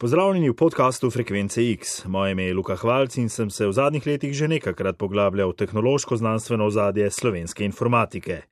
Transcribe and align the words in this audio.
Pozdravljeni 0.00 0.48
v 0.50 0.54
podkastu 0.54 1.10
Frekvence 1.10 1.60
X. 1.72 2.04
Moje 2.06 2.32
ime 2.32 2.44
je 2.44 2.54
Luka 2.54 2.76
Hvalc 2.76 3.16
in 3.16 3.28
sem 3.28 3.50
se 3.50 3.66
v 3.66 3.72
zadnjih 3.72 4.06
letih 4.06 4.32
že 4.32 4.48
nekajkrat 4.48 4.96
poglabljal 4.96 5.50
v 5.50 5.56
tehnološko 5.60 6.16
znanstveno 6.16 6.64
ozadje 6.64 7.10
slovenske 7.10 7.64
informatike. 7.64 8.42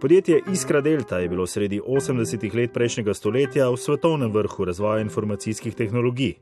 Podjetje 0.00 0.40
Iskra 0.52 0.80
Delta 0.80 1.18
je 1.18 1.28
bilo 1.28 1.46
sredi 1.46 1.80
80-ih 1.80 2.54
let 2.54 2.72
prejšnjega 2.72 3.14
stoletja 3.14 3.66
v 3.70 3.76
svetovnem 3.76 4.30
vrhu 4.32 4.64
razvoja 4.64 5.00
informacijskih 5.00 5.74
tehnologij. 5.74 6.34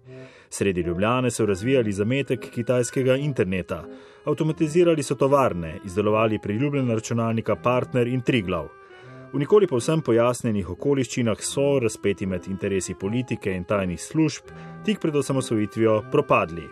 Sredi 0.50 0.80
Ljubljane 0.80 1.30
so 1.30 1.46
razvijali 1.46 1.92
zametek 1.92 2.50
kitajskega 2.50 3.16
interneta, 3.16 3.84
avtomatizirali 4.24 5.02
so 5.02 5.14
tovarne, 5.14 5.78
izdelovali 5.84 6.38
priljubljena 6.38 6.94
računalnika 6.94 7.56
Partner 7.56 8.06
in 8.06 8.20
Triglav. 8.20 8.81
V 9.32 9.38
nikoli 9.40 9.64
povsem 9.64 10.02
pojasnenih 10.04 10.66
okoliščinah 10.74 11.38
so, 11.40 11.78
razpeti 11.80 12.26
med 12.28 12.44
interesi 12.52 12.92
politike 12.92 13.54
in 13.56 13.62
tajnih 13.64 14.00
služb, 14.00 14.50
tik 14.84 14.98
pred 15.00 15.14
osamosvojitvijo 15.16 15.94
propadli. 16.12 16.66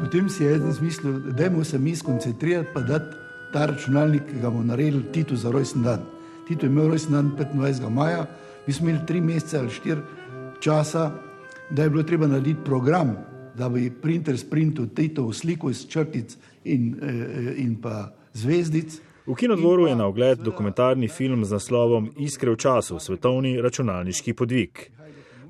Potem 0.00 0.30
si 0.32 0.44
je 0.44 0.54
eden 0.56 0.72
zmislil, 0.72 1.18
da 1.36 1.44
je 1.44 1.64
se 1.64 1.78
mi 1.78 1.92
skoncentrirati, 1.96 2.70
pa 2.72 2.80
da 2.80 2.98
ta 3.52 3.66
računalnik, 3.66 4.22
ki 4.30 4.40
ga 4.40 4.48
bomo 4.50 4.64
naredili, 4.64 5.12
Titu 5.12 5.36
za 5.36 5.50
rojsten 5.50 5.82
dan. 5.82 6.00
Titu 6.48 6.66
je 6.66 6.70
imel 6.70 6.88
rojsten 6.88 7.12
dan 7.12 7.30
25. 7.36 7.90
maja, 7.90 8.24
mi 8.66 8.72
smo 8.72 8.88
imeli 8.88 9.06
tri 9.06 9.20
mesece 9.20 9.58
ali 9.58 9.70
štiri 9.70 10.00
časa, 10.60 11.10
da 11.70 11.82
je 11.82 11.90
bilo 11.90 12.02
treba 12.02 12.26
narediti 12.26 12.64
program, 12.64 13.16
da 13.54 13.68
bi 13.68 13.90
printer 13.90 14.38
sprintil 14.38 14.88
Titovo 14.94 15.32
sliko 15.32 15.70
iz 15.70 15.86
črtic 15.88 16.36
in, 16.64 16.96
eh, 17.02 17.54
in 17.56 17.76
pa 17.82 18.12
zvezdic. 18.32 19.09
V 19.30 19.34
kinodvoru 19.36 19.86
je 19.86 19.94
na 19.96 20.06
ogled 20.06 20.38
dokumentarni 20.42 21.08
film 21.08 21.44
z 21.44 21.54
naslovom 21.54 22.08
Iskre 22.18 22.50
v 22.50 22.58
času, 22.58 22.98
svetovni 22.98 23.60
računalniški 23.62 24.34
podvig. 24.34 24.90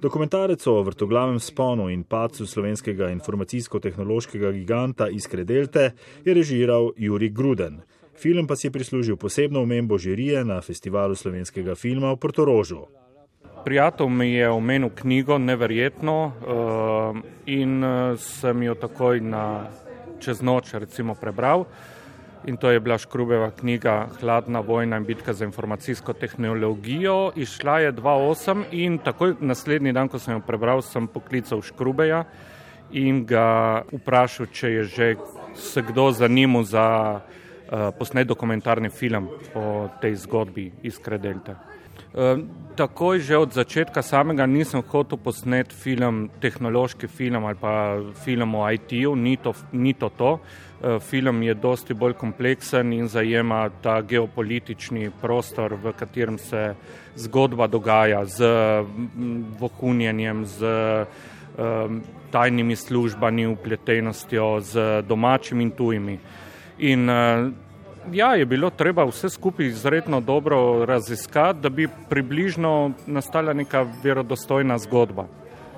Dokumentarec 0.02 0.66
o 0.66 0.82
vrtoglavem 0.84 1.38
sponu 1.40 1.88
in 1.88 2.02
pacu 2.04 2.44
slovenskega 2.46 3.08
informacijsko-tehnološkega 3.08 4.52
giganta 4.52 5.08
Iskre 5.08 5.46
Delte 5.48 5.94
je 6.24 6.34
režiral 6.34 6.92
Juri 6.96 7.30
Gruden. 7.32 7.80
Film 8.20 8.46
pa 8.46 8.56
si 8.56 8.66
je 8.66 8.70
prislužil 8.70 9.16
posebno 9.16 9.62
omembo 9.62 9.98
žirije 9.98 10.44
na 10.44 10.60
festivalu 10.60 11.16
slovenskega 11.16 11.74
filma 11.74 12.12
v 12.12 12.20
Portorožu. 12.20 12.84
Prijatelj 13.64 14.08
mi 14.08 14.32
je 14.32 14.50
omenil 14.50 14.90
knjigo 14.94 15.38
Neverjetno 15.38 16.18
uh, 16.26 17.16
in 17.46 17.80
uh, 17.84 18.18
sem 18.20 18.62
jo 18.62 18.74
takoj 18.74 19.20
na 19.20 19.72
čez 20.20 20.42
noč 20.44 20.74
recimo 20.76 21.14
prebral. 21.14 21.64
In 22.44 22.56
to 22.56 22.70
je 22.70 22.80
bila 22.80 22.98
Škrubeva 22.98 23.50
knjiga 23.50 24.08
Hladna 24.20 24.60
vojna 24.60 24.96
in 24.96 25.04
bitka 25.04 25.32
za 25.32 25.44
informacijsko 25.44 26.12
tehnologijo. 26.12 27.32
Išla 27.36 27.78
je 27.78 27.92
2.8 27.92 28.64
in 28.70 28.98
takoj 28.98 29.34
naslednji 29.40 29.92
dan, 29.92 30.08
ko 30.08 30.18
sem 30.18 30.34
jo 30.34 30.40
prebral, 30.46 30.82
sem 30.82 31.08
poklical 31.08 31.60
Škrubeja 31.62 32.24
in 32.92 33.24
ga 33.26 33.82
vprašal, 33.92 34.46
če 34.46 34.70
je 34.70 34.84
že 34.84 35.16
se 35.54 35.82
kdo 35.82 36.10
zanimal 36.12 36.64
za 36.64 37.20
uh, 37.20 37.90
posnet 37.98 38.26
dokumentarni 38.26 38.88
film 38.88 39.28
o 39.54 39.88
tej 40.00 40.16
zgodbi 40.16 40.72
iz 40.82 40.98
Kredelte. 40.98 41.54
Uh, 42.10 42.40
takoj 42.76 43.20
že 43.20 43.36
od 43.36 43.52
začetka 43.52 44.02
samega 44.02 44.46
nisem 44.46 44.82
hotel 44.82 45.18
posnet 45.18 45.72
film, 45.72 46.30
tehnološki 46.40 47.06
film 47.06 47.44
ali 47.44 47.54
pa 47.60 48.00
film 48.24 48.54
o 48.54 48.64
IT-ju, 48.70 49.14
ni, 49.14 49.38
ni 49.72 49.94
to 49.94 50.08
to. 50.08 50.40
Eh, 50.40 50.69
film 51.00 51.42
je 51.42 51.54
dosti 51.54 51.94
bolj 51.94 52.14
kompleksen 52.16 52.92
in 52.92 53.08
zajema 53.08 53.70
ta 53.82 54.00
geopolitični 54.02 55.10
prostor, 55.20 55.74
v 55.74 55.92
katerem 55.92 56.38
se 56.38 56.74
zgodba 57.16 57.66
dogaja 57.66 58.24
z 58.24 58.48
vohunjenjem, 59.60 60.44
z 60.46 60.64
tajnimi 62.30 62.76
službami, 62.76 63.46
upletenostjo, 63.46 64.60
z 64.60 65.02
domačimi 65.08 65.62
in 65.62 65.70
tujimi. 65.70 66.18
In 66.78 67.08
uh, 67.10 67.52
ja, 68.12 68.34
je 68.34 68.46
bilo 68.46 68.70
treba 68.70 69.04
vse 69.04 69.28
skupaj 69.28 69.66
izredno 69.66 70.20
dobro 70.20 70.84
raziskati, 70.84 71.60
da 71.60 71.68
bi 71.68 71.88
približno 72.08 72.92
nastala 73.06 73.52
neka 73.52 73.86
verodostojna 74.02 74.78
zgodba. 74.78 75.26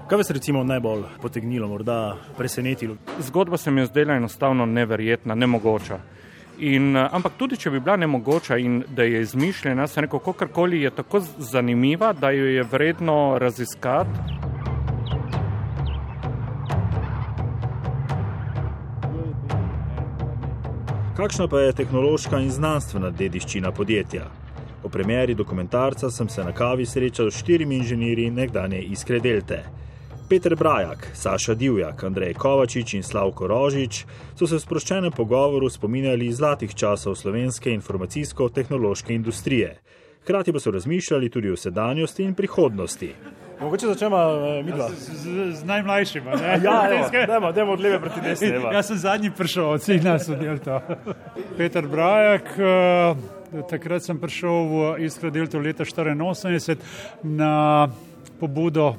Kaj 0.08 0.16
vas 0.16 0.30
recimo 0.30 0.64
najbolj 0.64 1.02
potegnilo, 1.22 1.68
morda 1.68 2.16
presenetilo? 2.36 2.96
Zgodba 3.20 3.56
se 3.56 3.70
mi 3.70 3.80
je 3.80 3.86
zdela 3.86 4.14
enostavno 4.14 4.66
neverjetna, 4.66 5.34
nemogoča. 5.34 5.98
In, 6.58 6.96
eh, 6.96 7.08
ampak 7.12 7.32
tudi, 7.38 7.56
če 7.56 7.70
bi 7.70 7.80
bila 7.80 7.96
nemogoča 7.96 8.58
in 8.58 8.84
da 8.88 9.02
je 9.02 9.20
izmišljena, 9.22 9.86
se 9.86 10.00
neko 10.00 10.18
kakorkoli 10.18 10.82
je 10.82 10.90
tako 10.90 11.20
zanimiva, 11.38 12.12
da 12.12 12.30
jo 12.30 12.46
je 12.46 12.62
vredno 12.62 13.38
raziskati. 13.38 14.10
Kakšna 21.16 21.48
pa 21.48 21.60
je 21.60 21.72
tehnološka 21.72 22.38
in 22.40 22.50
znanstvena 22.50 23.10
dediščina 23.10 23.72
podjetja? 23.72 24.26
O 24.82 24.88
premjeri 24.88 25.34
dokumentarca 25.34 26.10
sem 26.10 26.28
se 26.28 26.44
na 26.44 26.52
kavi 26.52 26.86
srečal 26.86 27.30
s 27.30 27.38
štirimi 27.38 27.76
inženirji 27.76 28.30
nekdanje 28.30 28.82
Iskre 28.82 29.20
Delte. 29.20 29.62
Peter 30.28 30.56
Brajak, 30.56 31.06
Saša 31.14 31.54
Divjak, 31.54 32.04
Andrej 32.04 32.34
Kovačič 32.34 32.94
in 32.94 33.02
Slavko 33.02 33.46
Rožič 33.46 34.04
so 34.38 34.46
se 34.46 34.56
v 34.56 34.62
sproščenem 34.62 35.12
pogovoru 35.12 35.70
spominjali 35.70 36.32
zlatih 36.32 36.74
časov 36.74 37.16
slovenske 37.16 37.70
informacijsko-tehnološke 37.70 39.14
industrije. 39.14 39.76
Hkrati 40.22 40.52
pa 40.52 40.60
so 40.60 40.70
razmišljali 40.70 41.30
tudi 41.30 41.50
o 41.50 41.56
sedanjosti 41.56 42.24
in 42.24 42.34
prihodnosti. 42.34 43.14
Mogoče 43.60 43.86
začnemo 43.86 44.16
uh, 44.16 44.64
mi 44.64 44.72
dva. 44.72 44.88
Z, 44.88 45.14
z, 45.22 45.52
z 45.60 45.64
najmlajšim. 45.64 46.24
ja, 46.66 47.26
da, 47.26 47.64
od 47.64 47.80
leve 47.80 48.00
proti 48.00 48.20
desni. 48.20 48.48
Jaz 48.72 48.86
sem 48.86 48.98
zadnji 48.98 49.30
prišel, 49.30 49.68
od 49.70 49.80
vseh 49.80 50.02
nas 50.04 50.28
je 50.28 50.36
del 50.36 50.58
to. 50.58 50.80
Peter 51.56 51.86
Brajak, 51.86 52.50
uh, 52.58 53.62
takrat 53.70 54.02
sem 54.02 54.18
prišel 54.18 54.66
v 54.66 55.06
Iskra 55.06 55.30
Delta 55.30 55.58
leta 55.58 55.84
1984 55.84 56.76
na 57.22 57.88
pobudo 58.40 58.96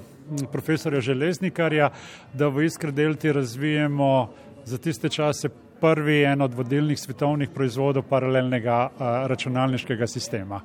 profesorja 0.52 1.02
Železnikarja, 1.02 1.90
da 2.34 2.48
v 2.48 2.66
Iskri 2.66 2.92
delti 2.92 3.32
razvijemo 3.34 4.30
za 4.66 4.78
tiste 4.78 5.10
čase 5.10 5.50
prvi 5.82 6.24
en 6.24 6.42
od 6.42 6.54
vodilnih 6.54 7.00
svetovnih 7.00 7.50
proizvodov 7.50 8.04
paralelnega 8.10 8.90
računalniškega 9.28 10.08
sistema. 10.08 10.62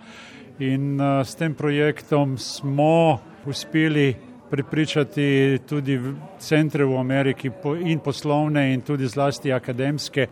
In 0.59 1.01
s 1.25 1.35
tem 1.35 1.55
projektom 1.55 2.39
smo 2.39 3.19
uspeli 3.47 4.15
pripričati 4.51 5.59
tudi 5.69 6.01
centre 6.39 6.85
v 6.85 6.97
Ameriki 6.97 7.51
in 7.85 7.99
poslovne 7.99 8.73
in 8.73 8.81
tudi 8.81 9.07
zlasti 9.07 9.53
akademske 9.53 10.23
eh, 10.23 10.29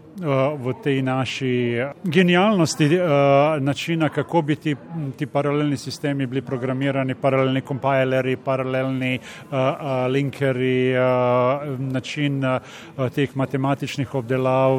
v 0.57 0.75
tej 0.83 1.03
naši 1.03 1.53
eh, 1.77 1.93
genialnosti 2.05 2.85
eh, 2.85 3.01
načina, 3.61 4.09
kako 4.09 4.43
bi 4.43 4.57
ti, 4.57 4.77
ti 5.17 5.27
paralelni 5.27 5.77
sistemi 5.77 6.27
bili 6.27 6.43
programirani, 6.43 7.15
paralelni 7.15 7.61
kompilerji, 7.61 8.37
paralelni 8.37 9.19
linkeri, 10.11 10.95
način 11.79 12.43
teh 13.15 13.37
matematičnih 13.37 14.15
obdelav 14.15 14.77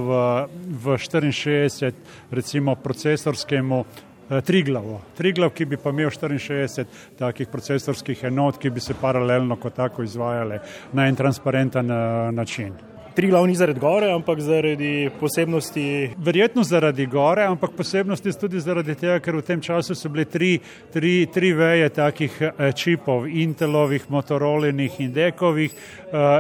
v 0.84 0.98
64 0.98 1.92
recimo 2.32 2.76
procesorskemu 2.76 3.86
Triglavo. 4.28 5.00
Triglav, 5.18 5.54
ki 5.56 5.66
bi 5.66 5.78
pa 5.80 5.94
imel 5.96 6.12
64 6.12 6.86
takih 7.20 7.48
procesorskih 7.48 8.26
enot, 8.28 8.60
ki 8.60 8.70
bi 8.70 8.84
se 8.84 8.96
paralelno 9.02 9.56
kot 9.56 9.78
tako 9.80 10.04
izvajale 10.04 10.60
na 10.94 11.08
en 11.08 11.16
transparenten 11.16 11.92
eh, 11.92 12.32
način. 12.32 12.74
Triglav 13.18 13.48
ni 13.48 13.56
zaradi 13.56 13.80
gore, 13.80 14.12
ampak 14.14 14.40
zaradi 14.46 15.10
posebnosti. 15.20 16.10
Verjetno 16.22 16.64
zaradi 16.64 17.06
gore, 17.06 17.48
ampak 17.50 17.72
posebnosti 17.78 18.34
tudi 18.40 18.60
zaradi 18.62 18.94
tega, 18.96 19.16
ker 19.24 19.40
v 19.40 19.46
tem 19.48 19.62
času 19.62 19.96
so 19.98 20.12
bile 20.14 20.28
tri, 20.30 20.60
tri, 20.94 21.14
tri 21.34 21.54
veje 21.58 21.90
takih 21.96 22.36
eh, 22.42 22.72
čipov, 22.78 23.26
Intelovih, 23.28 24.06
Motorolinih 24.10 25.00
in 25.02 25.14
Dekovih 25.14 25.74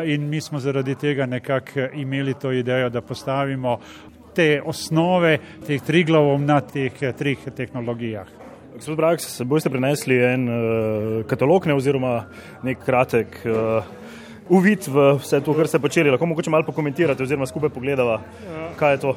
in 0.07 0.29
mi 0.29 0.39
smo 0.41 0.59
zaradi 0.59 0.95
tega 0.95 1.25
nekako 1.25 1.89
imeli 1.93 2.33
to 2.33 2.51
idejo, 2.51 2.89
da 2.89 3.01
postavimo 3.01 3.79
te 4.37 4.61
osnove 4.61 5.37
teh 5.65 5.81
triglavov 5.83 6.41
na 6.45 6.61
teh 6.61 6.93
eh, 7.01 7.13
treh 7.17 7.49
tehnologijah. 7.55 8.29
Gospod 8.77 8.97
Brak, 8.99 9.21
se 9.23 9.45
boste 9.45 9.71
prenesli 9.73 10.19
en 10.21 10.43
uh, 10.45 11.23
katalog 11.25 11.65
ne, 11.65 11.73
oziroma 11.73 12.11
nek 12.61 12.83
kratek 12.85 13.39
uh, 13.49 13.87
uvid 14.49 14.87
v 14.87 15.17
vse 15.21 15.41
to, 15.41 15.53
kar 15.53 15.67
ste 15.67 15.79
počeli. 15.79 16.11
Lahko 16.11 16.25
mogoče 16.25 16.49
malo 16.49 16.65
pokomentirate, 16.67 17.23
oziroma 17.23 17.47
skupaj 17.47 17.69
pogledava, 17.69 18.21
kaj 18.79 18.93
je 18.93 18.99
to. 19.05 19.15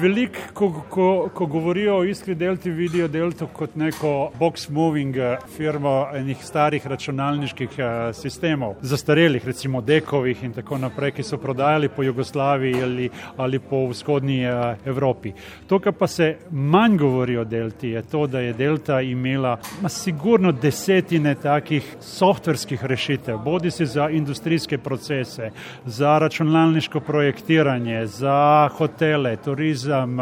Veliko, 0.00 0.38
ko, 0.54 0.66
ko, 0.88 1.06
ko 1.34 1.46
govorijo 1.46 1.98
o 1.98 2.04
iskri 2.04 2.34
delti, 2.34 2.70
vidijo 2.70 3.08
delto 3.08 3.46
kot 3.46 3.74
neko 3.76 4.30
box 4.38 4.68
moving 4.68 5.16
eh, 5.16 5.36
firmo 5.56 6.08
enih 6.14 6.44
starih 6.44 6.86
računalniških 6.86 7.76
uh, 7.78 7.86
sistemov, 8.16 8.74
zastarelih, 8.80 9.44
recimo 9.46 9.80
dekovih 9.80 10.44
in 10.44 10.54
tako 10.56 10.78
naprej, 10.78 11.12
ki 11.18 11.26
so 11.26 11.36
prodajali 11.38 11.88
po 11.88 12.02
Jugoslaviji 12.02 12.82
ali, 12.82 13.10
ali 13.36 13.58
po 13.58 13.82
vzhodnji 13.90 14.38
uh, 14.46 14.86
Evropi. 14.86 15.32
To, 15.68 15.78
kar 15.78 15.92
pa 15.92 16.06
se 16.06 16.36
manj 16.50 16.96
govori 16.96 17.36
o 17.36 17.44
delti, 17.44 17.90
je 17.90 18.02
to, 18.02 18.26
da 18.26 18.40
je 18.40 18.52
delta 18.52 19.00
imela 19.00 19.58
sigurno 19.88 20.52
desetine 20.52 21.34
takih 21.34 21.96
softverskih 22.00 22.84
rešitev, 22.84 23.38
bodi 23.44 23.70
si 23.70 23.86
za 23.86 24.08
industrijske 24.10 24.69
procese, 24.78 25.50
za 25.86 26.18
računalniško 26.18 27.00
projektiranje, 27.00 28.06
za 28.06 28.68
hotele, 28.76 29.36
turizem, 29.36 30.18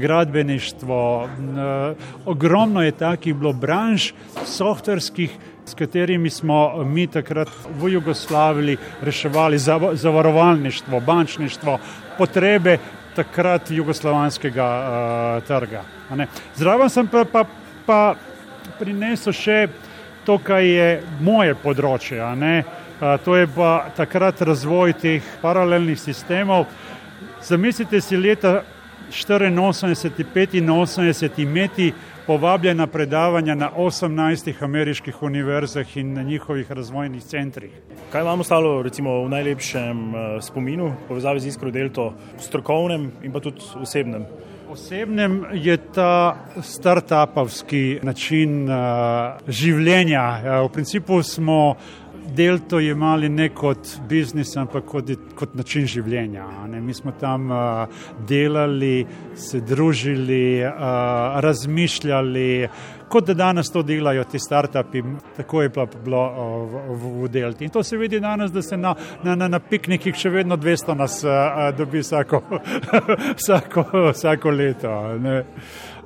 gradbeništvo. 0.00 1.28
Ogromno 2.26 2.82
je 2.82 2.92
takih 2.92 3.34
bilo 3.34 3.52
branž 3.52 4.12
softverskih, 4.44 5.38
s 5.66 5.74
katerimi 5.74 6.30
smo 6.30 6.84
mi 6.84 7.06
takrat 7.06 7.48
v 7.80 7.92
Jugoslaviji 7.92 8.76
reševali 9.02 9.58
zavarovalništvo, 9.92 11.00
bančništvo, 11.00 11.78
potrebe 12.18 12.78
takrat 13.18 13.70
jugoslovanskega 13.70 14.66
uh, 14.66 15.46
trga. 15.46 15.82
Zraven 16.56 16.90
sem 16.90 17.08
pa, 17.08 17.24
pa, 17.24 17.44
pa 17.86 18.14
prinesel 18.78 19.34
še 19.34 19.58
to, 20.26 20.38
kar 20.38 20.62
je 20.62 21.00
moje 21.24 21.56
področje. 21.58 22.20
To 22.98 23.36
je 23.36 23.46
pa 23.46 23.90
takrat 23.96 24.42
razvoj 24.42 24.92
teh 24.92 25.22
paralelnih 25.42 26.00
sistemov. 26.00 26.64
Zamislite 27.42 28.00
si 28.00 28.16
leta 28.16 28.62
84-85 29.10 31.42
imeti 31.42 31.92
povabljena 32.26 32.86
predavanja 32.86 33.54
na 33.54 33.70
18 33.76 34.64
ameriških 34.64 35.22
univerzah 35.22 35.96
in 35.96 36.12
na 36.12 36.22
njihovih 36.22 36.72
razvojnih 36.72 37.22
centrih. 37.22 37.70
Kaj 38.12 38.22
vam 38.22 38.40
ostalo 38.40 38.82
recimo, 38.82 39.24
v 39.24 39.28
najlepšem 39.28 40.14
spominu, 40.40 40.94
povezavi 41.08 41.40
z 41.40 41.46
Iskro 41.46 41.70
Delto, 41.70 42.14
strokovnem 42.38 43.12
in 43.22 43.32
pa 43.32 43.40
tudi 43.40 43.60
osebnem? 43.80 44.26
Osebnem 44.68 45.44
je 45.52 45.76
ta 45.94 46.36
start-upovski 46.60 47.98
način 48.02 48.68
uh, 48.68 48.76
življenja. 49.48 50.36
Uh, 50.36 50.66
v 50.66 50.72
principu 50.72 51.22
smo 51.22 51.76
delto 52.36 52.80
jemali 52.80 53.28
ne 53.28 53.48
kot 53.54 53.94
biznis, 54.08 54.56
ampak 54.56 54.84
kot, 54.84 55.10
kot 55.38 55.54
način 55.58 55.86
življenja. 55.86 56.46
Ne? 56.68 56.80
Mi 56.80 56.94
smo 56.94 57.12
tam 57.20 57.50
uh, 57.50 58.04
delali, 58.28 59.06
se 59.34 59.60
družili, 59.60 60.62
uh, 60.66 61.40
razmišljali 61.44 62.48
kot 63.08 63.26
da 63.26 63.34
danes 63.34 63.70
to 63.72 63.82
delajo 63.82 64.24
ti 64.24 64.38
start-upi, 64.38 65.02
tako 65.36 65.62
je 65.62 65.68
bilo 66.04 66.22
v, 66.64 66.82
v, 66.88 67.12
v 67.22 67.28
delti. 67.32 67.64
In 67.64 67.70
to 67.70 67.82
se 67.82 67.96
vidi 67.96 68.20
danes, 68.20 68.52
da 68.52 68.62
se 68.62 68.76
na, 68.76 68.94
na, 69.22 69.34
na, 69.34 69.48
na 69.48 69.60
piknikih 69.60 70.16
še 70.16 70.30
vedno 70.30 70.56
200 70.56 70.96
nas 70.98 71.20
a, 71.24 71.70
dobi 71.76 72.02
vsako, 72.04 72.42
vsako, 73.40 73.84
vsako 74.12 74.50
leto. 74.50 74.94
Ne. 75.18 75.42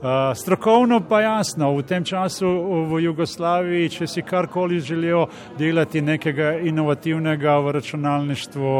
Uh, 0.02 0.08
strokovno 0.34 1.00
pa 1.08 1.20
jasno, 1.20 1.76
v 1.76 1.82
tem 1.86 2.02
času 2.04 2.48
v 2.90 3.04
Jugoslaviji, 3.04 3.88
če 3.88 4.06
si 4.10 4.24
karkoli 4.26 4.80
želijo 4.82 5.28
delati 5.54 6.02
nekega 6.02 6.56
inovativnega 6.58 7.54
v 7.62 7.74
računalništvu, 7.76 8.72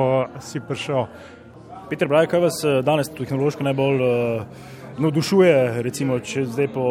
si 0.42 0.60
prišel. 0.66 1.06
Peter 1.90 2.10
Braj, 2.10 2.26
kaj 2.26 2.42
vas 2.42 2.58
danes 2.82 3.12
tehnološko 3.14 3.62
najbolj 3.62 4.02
uh, 4.02 4.66
navdušuje, 4.99 5.83
recimo, 5.83 6.19
če 6.21 6.44
zdaj 6.47 6.69
po 6.73 6.85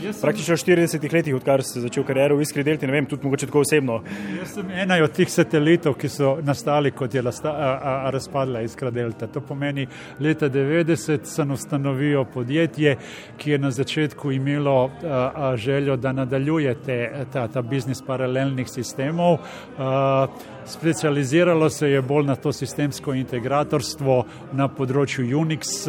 sem... 0.00 0.12
praktično 0.20 0.56
40 0.56 1.12
letih, 1.12 1.36
odkar 1.36 1.62
ste 1.66 1.82
začeli 1.84 2.06
kariero 2.06 2.36
v 2.38 2.44
Iskri 2.46 2.64
delti, 2.66 2.86
ne 2.86 2.94
vem, 2.94 3.06
tudi 3.08 3.26
mogoče 3.26 3.48
tako 3.50 3.62
osebno. 3.66 4.00
Jaz 4.38 4.54
sem 4.58 4.70
ena 4.84 4.98
od 5.04 5.14
teh 5.16 5.30
satelitov, 5.30 5.96
ki 5.98 6.10
so 6.12 6.36
nastali, 6.44 6.92
kot 6.96 7.14
je 7.14 7.22
lasta, 7.22 7.52
a, 7.52 7.70
a, 7.76 7.94
a 8.08 8.12
razpadla 8.14 8.62
Iskra 8.66 8.92
delta. 8.94 9.30
To 9.32 9.42
pomeni, 9.44 9.88
leta 10.20 10.50
90 10.52 11.26
sem 11.28 11.54
ustanovil 11.54 12.24
podjetje, 12.34 12.96
ki 13.38 13.56
je 13.56 13.58
na 13.58 13.70
začetku 13.74 14.32
imelo 14.32 14.78
a, 14.88 15.24
a, 15.34 15.56
željo, 15.56 15.96
da 15.96 16.12
nadaljuje 16.12 16.76
te, 16.84 17.00
ta, 17.32 17.48
ta 17.48 17.62
biznis 17.62 18.02
paralelnih 18.06 18.70
sistemov. 18.70 19.42
A, 19.78 20.26
Specializiralo 20.68 21.70
se 21.70 21.90
je 21.90 22.02
bolj 22.02 22.26
na 22.26 22.34
to 22.36 22.52
sistemsko 22.52 23.14
integratorstvo 23.16 24.16
na 24.52 24.66
področju 24.68 25.24
Unix 25.40 25.86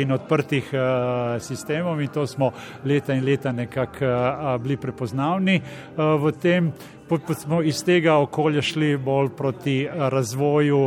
in 0.00 0.14
odprtih 0.16 0.70
sistemov 1.40 2.00
in 2.00 2.08
to 2.08 2.26
smo 2.26 2.50
leta 2.84 3.14
in 3.14 3.24
leta 3.24 3.52
nekako 3.52 4.58
bili 4.62 4.76
prepoznavni 4.76 5.60
v 5.96 6.32
tem. 6.42 6.72
Potem 7.08 7.36
smo 7.36 7.60
iz 7.62 7.82
tega 7.84 8.16
okolja 8.16 8.62
šli 8.62 8.96
bolj 8.96 9.28
proti 9.36 9.88
razvoju 9.92 10.78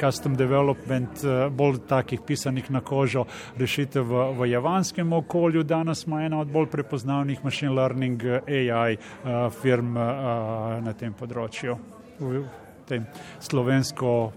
custom 0.00 0.36
development, 0.36 1.24
bolj 1.50 1.80
takih 1.88 2.20
pisanih 2.26 2.70
na 2.70 2.80
kožo 2.80 3.24
rešitev 3.58 4.06
v, 4.06 4.24
v 4.38 4.50
javanskem 4.52 5.12
okolju. 5.12 5.62
Danes 5.62 6.04
smo 6.06 6.20
ena 6.20 6.40
od 6.40 6.48
bolj 6.48 6.70
prepoznavnih 6.70 7.44
machine 7.44 7.72
learning 7.74 8.22
AI 8.46 8.96
firm 9.50 9.94
na 9.94 10.94
tem 10.98 11.12
področju 11.12 11.78
tem 12.86 13.06
slovensko 13.40 14.32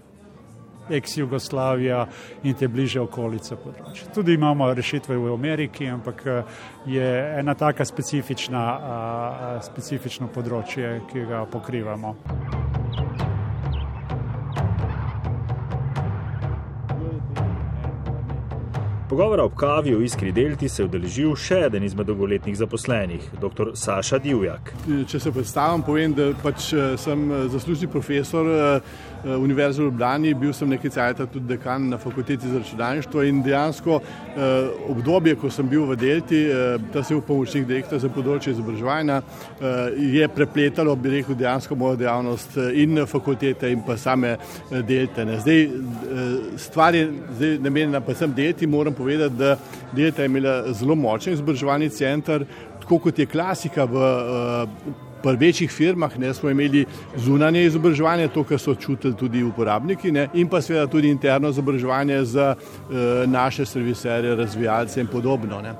ex-Jugoslavija 0.90 2.06
in 2.42 2.54
te 2.54 2.68
bliže 2.68 3.00
okolice 3.00 3.56
področja. 3.56 4.10
Tudi 4.14 4.34
imamo 4.38 4.70
rešitve 4.74 5.16
v 5.16 5.32
Ameriki, 5.34 5.88
ampak 5.90 6.24
je 6.86 7.10
ena 7.38 7.54
taka 7.54 7.84
specifična, 7.84 8.64
specifično 9.62 10.30
področje, 10.32 10.98
ki 11.12 11.26
ga 11.28 11.44
pokrivamo. 11.50 12.16
Pogovora 19.08 19.44
ob 19.44 19.54
kavi 19.56 19.94
o 19.94 20.00
iskri 20.00 20.32
delti 20.32 20.68
se 20.68 20.82
je 20.82 20.86
udeležil 20.86 21.32
še 21.40 21.62
eden 21.66 21.84
izmed 21.86 22.06
dolgoletnih 22.10 22.56
zaposlenih, 22.58 23.30
dr. 23.40 23.70
Saša 23.74 24.18
Divjak. 24.20 24.74
Če 25.08 25.20
se 25.24 25.32
predstavim, 25.32 25.80
povem, 25.86 26.12
da 26.12 26.26
pač 26.42 26.68
eh, 26.76 26.92
sem 27.00 27.22
eh, 27.32 27.46
zaslužni 27.48 27.88
profesor 27.88 28.50
eh, 28.52 28.92
Univerze 29.24 29.82
v 29.82 29.84
Ljubljani, 29.88 30.34
bil 30.34 30.52
sem 30.52 30.68
nekaj 30.70 30.90
cajta 30.90 31.26
tudi 31.26 31.48
dekan 31.54 31.88
na 31.88 31.98
fakulteti 31.98 32.48
za 32.48 32.58
računalništvo 32.58 33.22
in 33.26 33.42
dejansko 33.42 34.00
obdobje, 34.88 35.34
ko 35.34 35.50
sem 35.50 35.68
bil 35.68 35.86
v 35.88 35.96
delti, 35.96 36.44
ta 36.92 37.02
se 37.02 37.14
je 37.14 37.18
v 37.18 37.24
pomočnik 37.26 37.66
direktor 37.66 37.98
za 37.98 38.08
področje 38.08 38.52
izobraževanja, 38.54 39.20
je 39.98 40.28
prepletalo, 40.28 40.94
bi 40.96 41.16
rekel, 41.16 41.34
dejansko 41.34 41.76
mojo 41.76 41.98
dejavnost 41.98 42.56
in 42.78 43.02
fakultete 43.06 43.72
in 43.72 43.82
pa 43.86 43.96
same 43.98 44.36
delte. 44.70 45.26
Zdaj, 45.42 45.66
stvar 46.56 46.94
je 46.94 47.08
zdaj 47.38 47.58
namenjena 47.64 48.00
pa 48.00 48.14
sem 48.14 48.32
delti, 48.34 48.66
moram 48.66 48.94
povedati, 48.94 49.34
da 49.38 49.56
Delta 49.92 50.22
je 50.22 50.26
imela 50.26 50.72
zelo 50.72 50.94
močen 50.94 51.32
izobraževalni 51.32 51.88
center, 51.88 52.44
tako 52.80 52.98
kot 52.98 53.18
je 53.18 53.26
klasika 53.26 53.84
v 53.84 54.02
uh, 55.24 55.38
večjih 55.38 55.70
firmah, 55.70 56.18
ne 56.18 56.34
smo 56.34 56.50
imeli 56.50 56.84
zunanje 57.16 57.64
izobraževanje, 57.64 58.28
to, 58.28 58.44
kar 58.44 58.58
so 58.58 58.74
čutili 58.74 59.16
tudi 59.16 59.42
uporabniki, 59.44 60.12
ne, 60.12 60.28
in 60.34 60.48
pa 60.48 60.62
seveda 60.62 60.86
tudi 60.86 61.10
interno 61.10 61.48
izobraževanje 61.48 62.24
za 62.24 62.54
uh, 62.56 62.96
naše 63.26 63.66
serviserje, 63.66 64.36
razvijalce 64.36 65.00
in 65.00 65.06
podobno. 65.06 65.62
Ne. 65.62 65.74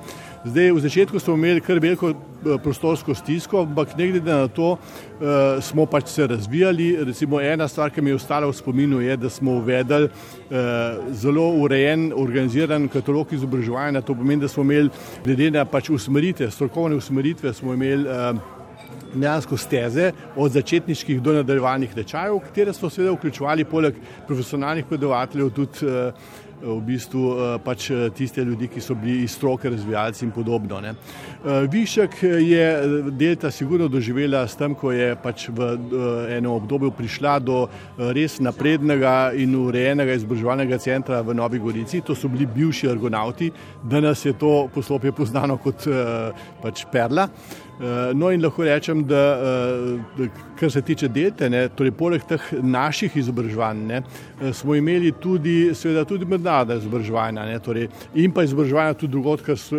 Zdaj, 0.44 0.70
v 0.72 0.80
začetku 0.80 1.18
smo 1.18 1.34
imeli 1.34 1.60
kar 1.60 1.80
veliko 1.82 2.12
eh, 2.12 2.58
prostorsko 2.62 3.14
stisko, 3.14 3.64
ampak 3.66 3.96
ne 3.98 4.06
glede 4.06 4.30
na 4.30 4.48
to, 4.48 4.76
uh, 4.78 5.58
smo 5.62 5.86
pač 5.86 6.12
se 6.14 6.26
razvijali. 6.26 6.96
Recimo 7.04 7.40
ena 7.40 7.68
stvar, 7.68 7.90
ki 7.90 8.02
mi 8.02 8.10
je 8.10 8.20
ostala 8.20 8.46
v 8.46 8.54
spominu, 8.54 9.00
je, 9.02 9.16
da 9.16 9.30
smo 9.30 9.58
uvedli 9.58 10.06
uh, 10.06 11.10
zelo 11.10 11.48
urejen, 11.58 12.12
organiziran 12.14 12.86
katalog 12.88 13.32
izobraževanja. 13.34 14.00
To 14.00 14.14
pomeni, 14.14 14.40
da 14.40 14.48
smo 14.48 14.62
imeli 14.62 14.90
glede 15.24 15.50
na 15.50 15.64
pač 15.66 15.90
usmeritve, 15.90 16.50
strokovne 16.50 16.96
usmeritve, 16.96 17.52
smo 17.52 17.74
imeli 17.74 18.06
uh, 18.06 18.57
dejansko 19.14 19.56
steze 19.56 20.12
od 20.36 20.52
začetniških 20.52 21.22
do 21.22 21.32
nadaljevalnih 21.40 21.94
tečajev, 21.94 22.38
katere 22.48 22.72
smo 22.72 22.90
seveda 22.90 23.14
vključevali 23.16 23.64
poleg 23.64 23.94
profesionalnih 24.26 24.86
predavateljev 24.88 25.50
tudi 25.50 25.86
uh, 25.86 26.12
v 26.62 26.78
bistvu 26.82 27.22
eh, 27.30 27.58
pač 27.62 27.90
eh, 27.90 28.08
tiste 28.14 28.42
ljudi, 28.44 28.68
ki 28.68 28.82
so 28.82 28.96
bili 28.98 29.22
iz 29.24 29.36
stroke 29.36 29.70
razvijalci 29.70 30.24
in 30.26 30.32
podobno. 30.34 30.80
Ne. 30.80 30.94
Eh, 30.94 31.66
višek 31.70 32.18
je 32.22 32.66
Delta 33.10 33.50
sigurno 33.50 33.88
doživela 33.88 34.46
s 34.46 34.56
tem, 34.58 34.74
ko 34.74 34.92
je 34.92 35.14
pač 35.22 35.48
v 35.48 35.70
enem 36.34 36.50
obdobju 36.50 36.90
prišla 36.96 37.38
do 37.38 37.66
res 38.14 38.38
naprednega 38.40 39.30
in 39.38 39.54
urejenega 39.56 40.16
izobraževalnega 40.18 40.78
centra 40.82 41.20
v 41.22 41.34
Novi 41.34 41.58
Gorici. 41.62 42.02
To 42.06 42.14
so 42.14 42.28
bili 42.28 42.46
bivši 42.46 42.90
argonauti, 42.90 43.50
danes 43.82 44.24
je 44.26 44.34
to 44.38 44.68
poslopje 44.74 45.12
poznano 45.12 45.58
kot 45.62 45.86
pač 46.62 46.84
Perla. 46.92 47.28
No 48.14 48.32
in 48.34 48.42
lahko 48.42 48.64
rečem, 48.66 49.04
da 49.06 49.22
kar 50.58 50.70
se 50.70 50.82
tiče 50.82 51.08
delte, 51.08 51.46
ne, 51.50 51.60
torej 51.68 51.92
poleg 51.94 52.24
teh 52.26 52.42
naših 52.62 53.16
izobraževanj, 53.20 53.82
ne, 53.86 54.00
smo 54.52 54.74
imeli 54.74 55.12
tudi, 55.22 55.70
seveda, 55.78 56.02
tudi 56.08 56.26
mednarodna 56.26 56.78
izobraževanja 56.80 57.44
ne, 57.46 57.58
torej, 57.62 57.86
in 58.18 58.34
pa 58.34 58.42
izobraževanja 58.42 58.96
tudi 58.98 59.12
drugot, 59.14 59.44
ker 59.46 59.58
so 59.60 59.78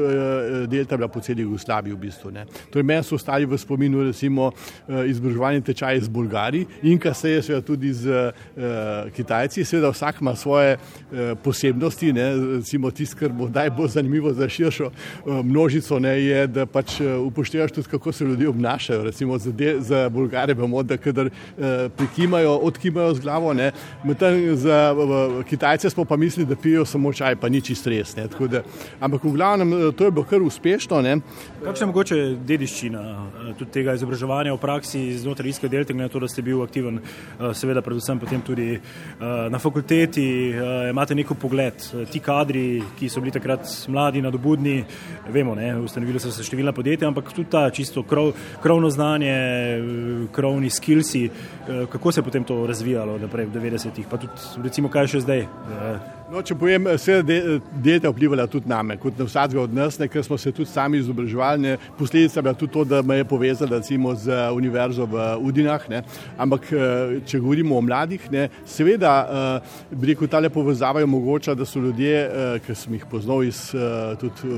delta 0.72 0.98
bila 0.98 1.10
po 1.12 1.20
celi 1.24 1.44
Jugoslaviji 1.44 1.96
v 1.96 2.00
bistvu. 2.06 2.32
Ne. 2.32 2.46
Torej, 2.72 2.88
meni 2.88 3.04
so 3.04 3.18
ostali 3.20 3.48
v 3.50 3.60
spominu 3.60 4.06
recimo 4.08 4.52
izobraževanje 4.88 5.66
tečaje 5.72 6.06
z 6.06 6.14
Bolgari 6.14 6.66
in 6.88 7.00
kasneje 7.00 7.44
seveda 7.50 7.66
tudi 7.66 7.92
z 7.94 8.08
uh, 8.10 9.12
Kitajci. 9.16 9.66
Seveda 9.66 9.92
vsak 9.92 10.22
ima 10.22 10.36
svoje 10.36 10.78
uh, 10.78 11.36
posebnosti, 11.44 12.14
ne, 12.14 12.30
recimo 12.60 12.92
tisto, 12.92 13.20
kar 13.20 13.34
bo 13.36 13.50
najbolj 13.52 13.92
zanimivo 13.98 14.34
za 14.34 14.50
širšo 14.50 14.88
uh, 14.90 15.44
množico, 15.46 16.00
ne, 16.00 16.16
je, 16.24 16.48
da 16.48 16.66
pač 16.66 17.00
upoštevaš 17.02 17.76
tudi, 17.76 17.89
kako 17.92 18.12
se 18.12 18.26
ljudje 18.26 18.50
obnašajo. 18.50 19.04
Recimo 19.04 19.38
za, 19.38 19.52
de, 19.52 19.76
za 19.80 20.10
Bolgare 20.10 20.54
bomo, 20.54 20.84
da 20.84 20.98
kadar 20.98 21.26
uh, 21.26 21.64
prikimajo, 21.98 22.56
odkimajo 22.56 23.14
z 23.14 23.20
glavo, 23.20 23.54
medtem 24.04 24.56
za 24.56 24.96
uh, 24.98 25.46
Kitajce 25.46 25.90
smo 25.90 26.06
pa 26.06 26.18
mislili, 26.18 26.50
da 26.50 26.56
pijo 26.56 26.86
samo 26.86 27.14
čaj, 27.14 27.36
pa 27.36 27.50
ni 27.50 27.62
čist 27.62 27.88
res. 27.88 28.16
Ne, 28.16 28.28
da, 28.50 28.62
ampak 29.00 29.24
v 29.24 29.32
glavnem 29.32 29.94
to 29.98 30.06
je 30.06 30.12
bilo 30.12 30.26
kar 30.26 30.42
uspešno. 30.42 31.02
Ne. 31.02 31.18
Kakšna 31.64 31.84
je 31.84 31.88
mogoče 31.88 32.20
dediščina 32.46 33.04
tudi 33.58 33.72
tega 33.72 33.94
izobraževanja 33.98 34.54
v 34.54 34.62
praksi 34.62 35.02
znotraj 35.18 35.50
iskanja 35.50 35.72
delta, 35.72 35.94
glede 35.94 36.08
na 36.08 36.14
to, 36.14 36.20
da 36.20 36.28
ste 36.28 36.44
bil 36.46 36.62
aktiven, 36.64 37.00
seveda 37.54 37.82
predvsem 37.86 38.20
potem 38.20 38.42
tudi 38.46 38.80
na 39.20 39.60
fakulteti, 39.60 40.26
imate 40.90 41.16
neko 41.16 41.36
pogled. 41.40 41.84
Ti 42.12 42.22
kadri, 42.24 42.82
ki 43.00 43.10
so 43.10 43.24
bili 43.24 43.34
takrat 43.36 43.68
mladi, 43.88 44.22
nadobudni, 44.22 44.78
vemo, 45.34 45.56
ne, 45.56 45.72
ustanovili 45.84 46.22
so 46.22 46.32
se 46.34 46.46
številna 46.46 46.74
podjetja, 46.76 47.10
ampak 47.10 47.32
tudi 47.36 47.50
ta 47.52 47.66
čisto 47.80 48.04
krov, 48.04 48.34
krovno 48.64 48.92
znanje, 48.92 49.36
krovni 50.36 50.70
skilsi, 50.70 51.30
kako 51.92 52.12
se 52.12 52.20
je 52.20 52.28
potem 52.28 52.44
to 52.44 52.62
razvijalo 52.68 53.18
naprej 53.18 53.48
v 53.48 53.60
90-ih, 53.60 54.08
pa 54.12 54.20
tudi 54.20 54.64
recimo 54.64 54.92
kaj 54.92 55.14
še 55.16 55.24
zdaj. 55.24 56.19
No, 56.30 56.44
če 56.46 56.54
povem, 56.54 56.86
vse 56.94 57.24
dete 57.26 58.06
je 58.06 58.10
vplivalo 58.12 58.44
tudi 58.54 58.70
name, 58.70 59.00
kot 59.02 59.18
na 59.18 59.26
vsakega 59.26 59.64
od 59.64 59.72
nas, 59.74 59.96
ker 59.98 60.22
smo 60.22 60.38
se 60.38 60.52
tudi 60.54 60.70
sami 60.70 61.00
izobraževali. 61.02 61.72
Posledica 61.98 62.38
je 62.38 62.44
bila 62.46 62.54
tudi 62.54 62.74
to, 62.76 62.84
da 62.86 63.00
me 63.02 63.18
je 63.18 63.26
povezala 63.26 63.80
recimo 63.80 64.14
z 64.14 64.38
univerzo 64.54 65.08
v 65.10 65.26
Udinah. 65.42 65.90
Ne. 65.90 66.04
Ampak, 66.38 66.70
če 67.26 67.42
govorimo 67.42 67.80
o 67.80 67.82
mladih, 67.82 68.30
ne, 68.30 68.46
seveda, 68.62 69.16
bi 69.90 70.12
rekel, 70.12 70.30
ta 70.30 70.38
le 70.38 70.54
povezava 70.54 71.02
je 71.02 71.10
omogoča, 71.10 71.58
da 71.58 71.66
so 71.66 71.82
ljudje, 71.82 72.22
ki 72.62 72.78
sem 72.78 73.00
jih 73.00 73.10
poznal 73.10 73.42
iz 73.50 73.66
tudi, 74.22 74.54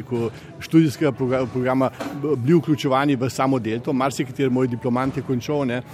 rekel, 0.00 0.32
študijskega 0.66 1.14
programa, 1.14 1.94
bili 2.26 2.58
vključevani 2.58 3.14
v 3.14 3.30
samo 3.30 3.62
delto. 3.62 3.94
Marsikateri 3.94 4.50
moj 4.50 4.74
diplomant 4.74 5.14
je 5.14 5.22
končal. 5.22 5.62
Ne. 5.68 5.84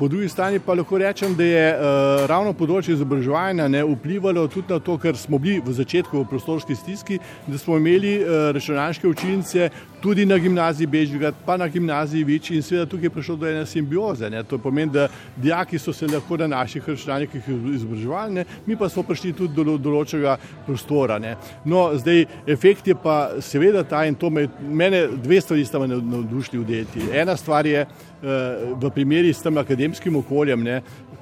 Po 0.00 0.08
drugi 0.08 0.28
strani 0.28 0.58
pa 0.58 0.74
lahko 0.74 0.98
rečem, 0.98 1.34
da 1.36 1.44
je 1.44 1.64
uh, 1.76 2.22
ravno 2.24 2.54
področje 2.56 2.94
izobraževanja 2.94 3.66
ne, 3.68 3.82
vplivalo 3.84 4.46
tudi 4.48 4.72
na 4.72 4.78
to, 4.80 4.94
ker 4.96 5.12
smo 5.20 5.36
bili 5.36 5.60
v 5.60 5.74
začetku 5.76 6.22
v 6.22 6.28
prostorski 6.30 6.72
stiski, 6.72 7.18
da 7.44 7.60
smo 7.60 7.76
imeli 7.76 8.14
uh, 8.22 8.48
računalniške 8.56 9.04
učilnice 9.10 9.68
tudi 10.00 10.24
na 10.24 10.38
gimnaziji 10.40 10.88
Bežvigat, 10.88 11.42
pa 11.44 11.58
na 11.60 11.68
gimnaziji 11.68 12.24
Vič 12.24 12.48
in 12.56 12.64
seveda 12.64 12.86
tukaj 12.88 13.10
je 13.10 13.12
prišlo 13.12 13.36
do 13.36 13.48
ene 13.50 13.66
simbioze. 13.68 14.30
Ne. 14.32 14.40
To 14.48 14.56
pomeni, 14.58 14.88
da 14.94 15.10
dijaki 15.36 15.78
so 15.78 15.92
se 15.92 16.08
lahko 16.08 16.38
na 16.40 16.46
naših 16.46 16.88
računalnikih 16.88 17.50
izobraževali, 17.74 18.34
ne, 18.40 18.44
mi 18.66 18.80
pa 18.80 18.88
smo 18.88 19.04
prišli 19.04 19.34
tudi 19.36 19.52
do 19.52 19.76
določega 19.76 20.38
prostora. 20.64 21.18
Ne. 21.20 21.34
No, 21.68 21.90
zdaj 22.00 22.24
efekt 22.48 22.88
je 22.88 22.96
pa 22.96 23.34
seveda 23.44 23.84
ta 23.84 24.06
in 24.08 24.16
to 24.16 24.32
me, 24.32 24.48
mene 24.64 25.10
dve 25.20 25.44
stvari 25.44 25.68
sta 25.68 25.78
me 25.78 25.92
navdušili 25.92 26.62
v 26.62 26.68
delti. 26.72 27.10
Ena 27.12 27.36
stvar 27.36 27.68
je, 27.68 27.84
v 28.22 28.90
primeri 28.94 29.32
s 29.32 29.42
tem 29.42 29.58
akademskim 29.58 30.16
okoljem, 30.16 30.66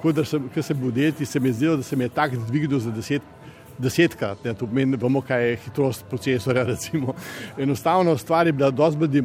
ko 0.02 0.62
se 0.62 0.74
bo 0.74 0.90
deliti, 0.90 1.26
se 1.26 1.40
mi 1.40 1.48
je 1.48 1.52
zdelo, 1.52 1.76
da 1.76 1.82
se 1.82 1.96
mi 1.96 2.04
je 2.04 2.08
tak 2.08 2.36
dvignil 2.36 2.78
za 2.78 2.90
deset, 2.90 3.22
desetkrat, 3.78 4.44
ne, 4.44 4.54
to 4.54 4.66
pomeni, 4.66 4.96
da 4.96 5.00
bomo 5.00 5.20
kaj 5.22 5.56
hitrost 5.64 6.04
procesora, 6.10 6.64
recimo. 6.72 7.14
Enostavno 7.58 8.16
stvar 8.18 8.46
je 8.46 8.52
bila 8.52 8.70
dosti 8.70 8.98
bolj 8.98 9.22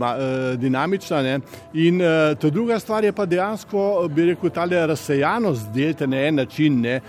dinamična 0.57 1.21
ne, 1.21 1.39
in 1.73 2.01
ta 2.39 2.49
druga 2.49 2.79
stvar 2.79 3.03
je 3.03 3.11
pa 3.11 3.25
dejansko, 3.25 4.07
bi 4.13 4.29
rekel, 4.31 4.49
tale 4.53 4.85
razsejanost 4.87 5.73
delta 5.73 6.05
na 6.05 6.21
en 6.27 6.35
način 6.35 6.81
ne, 6.81 6.99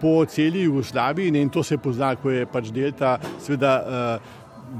po 0.00 0.24
celi 0.24 0.62
Jugoslaviji 0.62 1.30
ne, 1.30 1.42
in 1.42 1.50
to 1.50 1.62
se 1.62 1.78
pozna, 1.78 2.14
ko 2.16 2.30
je 2.30 2.46
pač 2.46 2.70
delta 2.70 3.18
sveda 3.42 4.20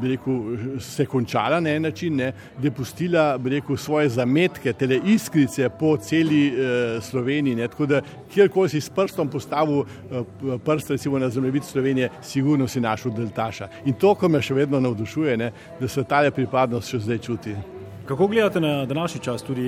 bi 0.01 0.09
rekel, 0.09 0.41
se 0.81 1.07
končala 1.07 1.61
na 1.61 1.71
en 1.71 1.83
način, 1.83 2.17
ne, 2.17 2.33
da 2.59 2.67
je 2.67 2.71
pustila 2.71 3.39
rekel, 3.45 3.77
svoje 3.77 4.09
zametke, 4.09 4.73
tele 4.73 5.01
iskrice 5.05 5.69
po 5.69 5.97
celi 5.97 6.49
eh, 6.49 7.01
Sloveniji. 7.01 7.55
Ne, 7.55 7.69
tako 7.69 7.87
da 7.87 8.01
kjerkoli 8.35 8.69
si 8.69 8.81
s 8.81 8.91
prstom 8.91 9.29
postavil 9.29 9.81
eh, 9.81 10.59
prst, 10.65 10.91
recimo 10.91 11.19
na 11.19 11.31
zemljevid 11.31 11.65
Slovenije, 11.65 12.11
sigurno 12.23 12.69
si 12.69 12.81
našel 12.81 13.13
deltaša. 13.13 13.69
In 13.85 13.95
to, 13.95 14.15
ko 14.15 14.29
me 14.29 14.43
še 14.43 14.55
vedno 14.55 14.81
navdušuje, 14.81 15.37
ne, 15.37 15.53
da 15.81 15.89
se 15.89 16.05
ta 16.05 16.25
pripadnost 16.31 16.91
še 16.91 17.03
zdaj 17.07 17.19
čuti. 17.19 17.57
Kako 18.07 18.27
gledate 18.27 18.61
na 18.61 18.85
današnji 18.87 19.21
čas, 19.21 19.43
tudi 19.43 19.67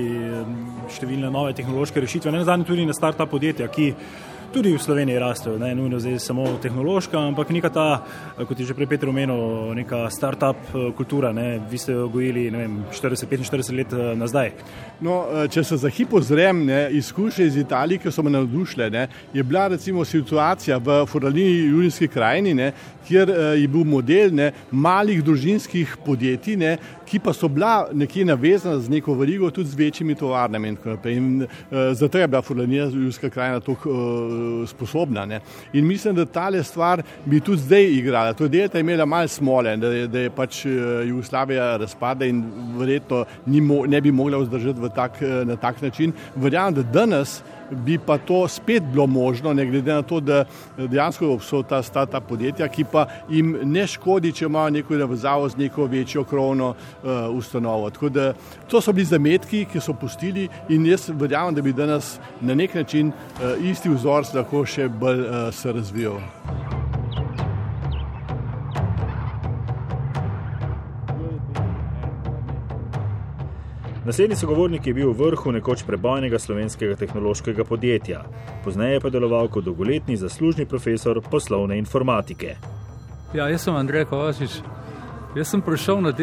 številne 0.94 1.30
nove 1.30 1.56
tehnološke 1.58 2.00
rešitve, 2.00 2.30
ne 2.30 2.44
nazadnje 2.44 2.68
tudi 2.68 2.84
na 2.86 2.94
start-up 2.94 3.30
podjetja, 3.32 3.66
ki 3.66 3.88
tudi 4.52 4.72
v 4.72 4.80
Sloveniji 4.82 5.18
rastejo, 5.18 5.58
ne 5.58 5.74
nujno 5.74 5.98
zdaj 6.00 6.18
samo 6.18 6.44
tehnološka, 6.62 7.18
ampak 7.18 7.50
neka 7.50 7.70
ta, 7.70 7.86
kot 8.38 8.60
je 8.60 8.66
že 8.66 8.74
prej 8.74 8.88
Petr 8.88 9.08
omenil, 9.08 9.74
neka 9.76 10.08
start-up 10.10 10.72
kultura, 10.96 11.32
ne, 11.32 11.60
vi 11.70 11.78
ste 11.78 11.92
jo 11.92 12.08
gojili 12.08 12.48
40-45 12.50 13.76
let 13.76 13.92
nazdaj. 14.16 14.52
No, 15.00 15.20
če 15.50 15.64
se 15.64 15.76
za 15.76 15.90
hip 15.92 16.14
ozrem 16.14 16.64
izkušnje 16.90 17.46
iz 17.46 17.56
Italije, 17.56 18.02
ki 18.02 18.12
so 18.12 18.22
me 18.22 18.30
navdušile, 18.30 18.90
ne, 18.90 19.08
je 19.32 19.42
bila 19.42 19.68
recimo 19.68 20.04
situacija 20.04 20.78
v 20.78 21.04
Foralini 21.06 21.68
Julijski 21.68 22.08
krajini, 22.08 22.54
ne, 22.54 22.72
kjer 23.08 23.28
je 23.56 23.68
bil 23.68 23.84
model 23.88 24.34
ne, 24.34 24.52
malih 24.70 25.22
družinskih 25.24 25.96
podjetij, 26.04 26.56
ne, 26.56 26.76
ki 27.08 27.18
pa 27.18 27.32
so 27.32 27.48
bila 27.48 27.88
nekje 27.92 28.24
navezana 28.24 28.78
z 28.80 28.90
neko 28.92 29.14
verigo, 29.14 29.50
tudi 29.50 29.68
z 29.68 29.74
večjimi 29.78 30.14
tovarnami. 30.14 30.68
In, 30.68 30.78
in 31.04 31.42
uh, 31.42 31.78
zato 31.92 32.18
je 32.18 32.28
bila 32.28 32.42
Forlanija 32.42 32.84
Julijska 32.84 33.30
krajina 33.30 33.60
tako 33.60 33.90
uh, 33.90 34.68
sposobna. 34.68 35.26
Ne. 35.26 35.40
In 35.72 35.86
mislim, 35.86 36.14
da 36.14 36.24
tale 36.24 36.62
stvar 36.62 37.02
bi 37.24 37.40
tudi 37.40 37.62
zdaj 37.62 37.84
igrala. 37.84 38.32
To 38.32 38.44
je 38.44 38.48
delta 38.48 38.78
imela 38.78 39.06
malo 39.06 39.28
smole, 39.28 39.76
da, 39.76 40.06
da 40.06 40.18
je 40.18 40.30
pač 40.30 40.64
Jugoslavija 41.08 41.76
razpada 41.76 42.26
in 42.26 42.44
verjetno 42.76 43.24
mo 43.46 43.86
ne 43.86 44.00
bi 44.00 44.12
mogla 44.12 44.38
vzdržati 44.38 44.80
tak, 44.94 45.20
na 45.44 45.56
tak 45.56 45.82
način. 45.82 46.12
Verjamem, 46.36 46.74
da 46.74 46.82
danes 46.82 47.42
bi 47.70 47.98
pa 47.98 48.18
to 48.18 48.48
spet 48.48 48.82
bilo 48.82 49.06
možno, 49.06 49.52
ne 49.52 49.66
glede 49.66 49.92
na 49.92 50.02
to, 50.02 50.20
da 50.20 50.44
dejansko 50.76 51.38
so 51.40 51.62
ta 51.62 51.82
stata 51.82 52.20
podjetja, 52.20 52.68
ki 52.68 52.84
pa 52.92 53.06
jim 53.28 53.56
ne 53.62 53.86
škodi, 53.86 54.32
če 54.32 54.46
imajo 54.46 54.70
neko 54.70 54.94
navezavo 54.94 55.48
z 55.48 55.56
neko 55.56 55.84
večjo 55.84 56.24
krovno 56.24 56.68
uh, 56.70 57.10
ustanovo. 57.34 57.90
Tako 57.90 58.08
da 58.08 58.32
to 58.68 58.80
so 58.80 58.92
bili 58.92 59.06
zametki, 59.06 59.64
ki 59.72 59.80
so 59.80 59.94
pustili 59.94 60.48
in 60.68 60.86
jaz 60.86 61.08
verjamem, 61.08 61.54
da 61.54 61.62
bi 61.62 61.72
danes 61.72 62.18
na 62.40 62.54
nek 62.54 62.74
način 62.74 63.08
uh, 63.08 63.64
isti 63.64 63.88
vzor 63.88 64.24
lahko 64.34 64.64
še 64.66 64.88
bolj 64.88 65.24
uh, 65.26 65.54
se 65.54 65.72
razvijal. 65.72 66.77
Naslednji 74.08 74.36
sogovornik 74.36 74.86
je 74.86 74.94
bil 74.94 75.10
v 75.12 75.20
vrhu 75.20 75.52
nekoč 75.52 75.82
prebojnega 75.84 76.38
slovenskega 76.40 76.94
tehnološkega 76.96 77.64
podjetja, 77.68 78.22
pozneje 78.64 79.02
pa 79.04 79.10
deloval 79.12 79.50
kot 79.52 79.66
dolgoletni 79.66 80.16
zaslužni 80.16 80.64
profesor 80.66 81.20
poslovne 81.20 81.76
informatike. 81.76 82.54
Ja, 83.36 83.50
jaz 83.52 83.66
sem 83.66 83.76
Andrej 83.76 84.06
Kovačič. 84.08 84.54
Jaz 85.36 85.52
sem 85.52 85.60
prišel 85.60 86.00
na 86.00 86.14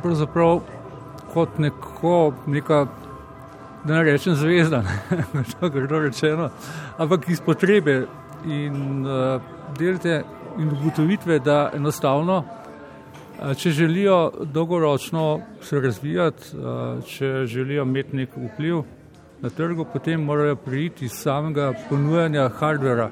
pravzaprav 0.00 0.62
kot 1.34 1.58
neko, 1.60 2.32
neka, 2.46 2.86
da 3.84 3.94
ne 3.98 4.02
rečem 4.08 4.34
zvezda, 4.34 4.80
je 5.76 5.86
rečeno, 6.08 6.48
ampak 6.96 7.28
iz 7.28 7.44
potrebe 7.44 8.06
in 8.46 9.04
uh, 9.04 9.42
delte 9.76 10.22
in 10.56 10.72
ugotovitve, 10.72 11.38
da 11.38 11.68
enostavno 11.76 12.44
Če 13.38 13.70
želijo 13.70 14.32
dolgoročno 14.52 15.40
se 15.62 15.80
razvijati, 15.80 16.42
če 17.06 17.46
želijo 17.46 17.82
imeti 17.82 18.16
nek 18.16 18.30
vpliv 18.34 18.82
na 19.42 19.50
trgu, 19.50 19.86
potem 19.92 20.24
morajo 20.24 20.56
priti 20.56 21.04
iz 21.04 21.12
samega 21.12 21.72
ponujanja 21.88 22.48
hardvera 22.48 23.10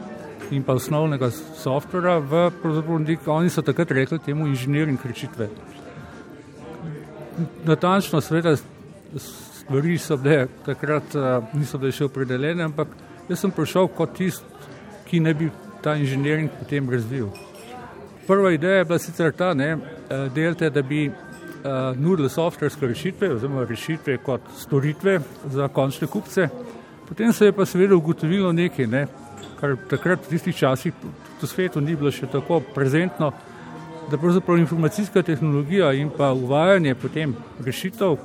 in 0.50 0.62
pa 0.62 0.74
osnovnega 0.74 1.30
softvera 1.30 2.18
v 2.18 2.50
pravzaprav, 2.62 3.06
oni 3.36 3.50
so 3.50 3.62
takrat 3.62 3.90
rekli 3.90 4.18
temu 4.18 4.46
inženiring 4.46 4.98
rešitve. 5.04 5.48
Natančno, 7.64 8.20
seveda, 8.20 8.56
stvari 9.18 9.98
so 9.98 10.16
bile 10.16 10.48
takrat, 10.66 11.14
niso 11.54 11.78
bile 11.78 11.92
še 11.92 12.10
opredeljene, 12.10 12.66
ampak 12.66 12.88
jaz 13.28 13.44
sem 13.44 13.54
prišel 13.54 13.90
kot 13.94 14.18
tist, 14.18 14.42
ki 15.06 15.22
ne 15.22 15.34
bi 15.34 15.50
ta 15.82 15.94
inženiring 15.94 16.50
potem 16.58 16.90
razvil. 16.90 17.30
Prva 18.26 18.52
ideja 18.52 18.80
je 18.80 18.84
bila 18.84 18.98
sicer 18.98 19.32
ta, 19.32 19.54
ne, 19.54 19.76
delte, 20.34 20.70
da 20.70 20.82
bi 20.82 21.06
uh, 21.66 21.98
nudili 21.98 22.28
softverske 22.28 22.86
rešitve, 22.86 23.30
oziroma 23.34 23.64
rešitve 23.64 24.18
kot 24.18 24.40
storitve 24.58 25.20
za 25.52 25.68
končne 25.68 26.06
kupce. 26.06 26.48
Potem 27.08 27.32
se 27.32 27.46
je 27.46 27.52
pa 27.52 27.66
seveda 27.66 27.96
ugotovilo 27.96 28.52
nekaj, 28.52 28.86
ne, 28.86 29.06
kar 29.60 29.76
takrat 29.90 30.26
v 30.26 30.34
tistih 30.34 30.56
časih 30.56 30.92
v 31.42 31.46
svetu 31.46 31.80
ni 31.80 31.96
bilo 31.96 32.10
še 32.10 32.26
tako 32.26 32.60
prezentno, 32.74 33.32
da 34.10 34.18
pravzaprav 34.18 34.58
informacijska 34.58 35.22
tehnologija 35.22 35.92
in 35.92 36.10
pa 36.10 36.32
uvajanje 36.32 36.94
potem 36.94 37.34
rešitev 37.64 38.12
uh, 38.12 38.20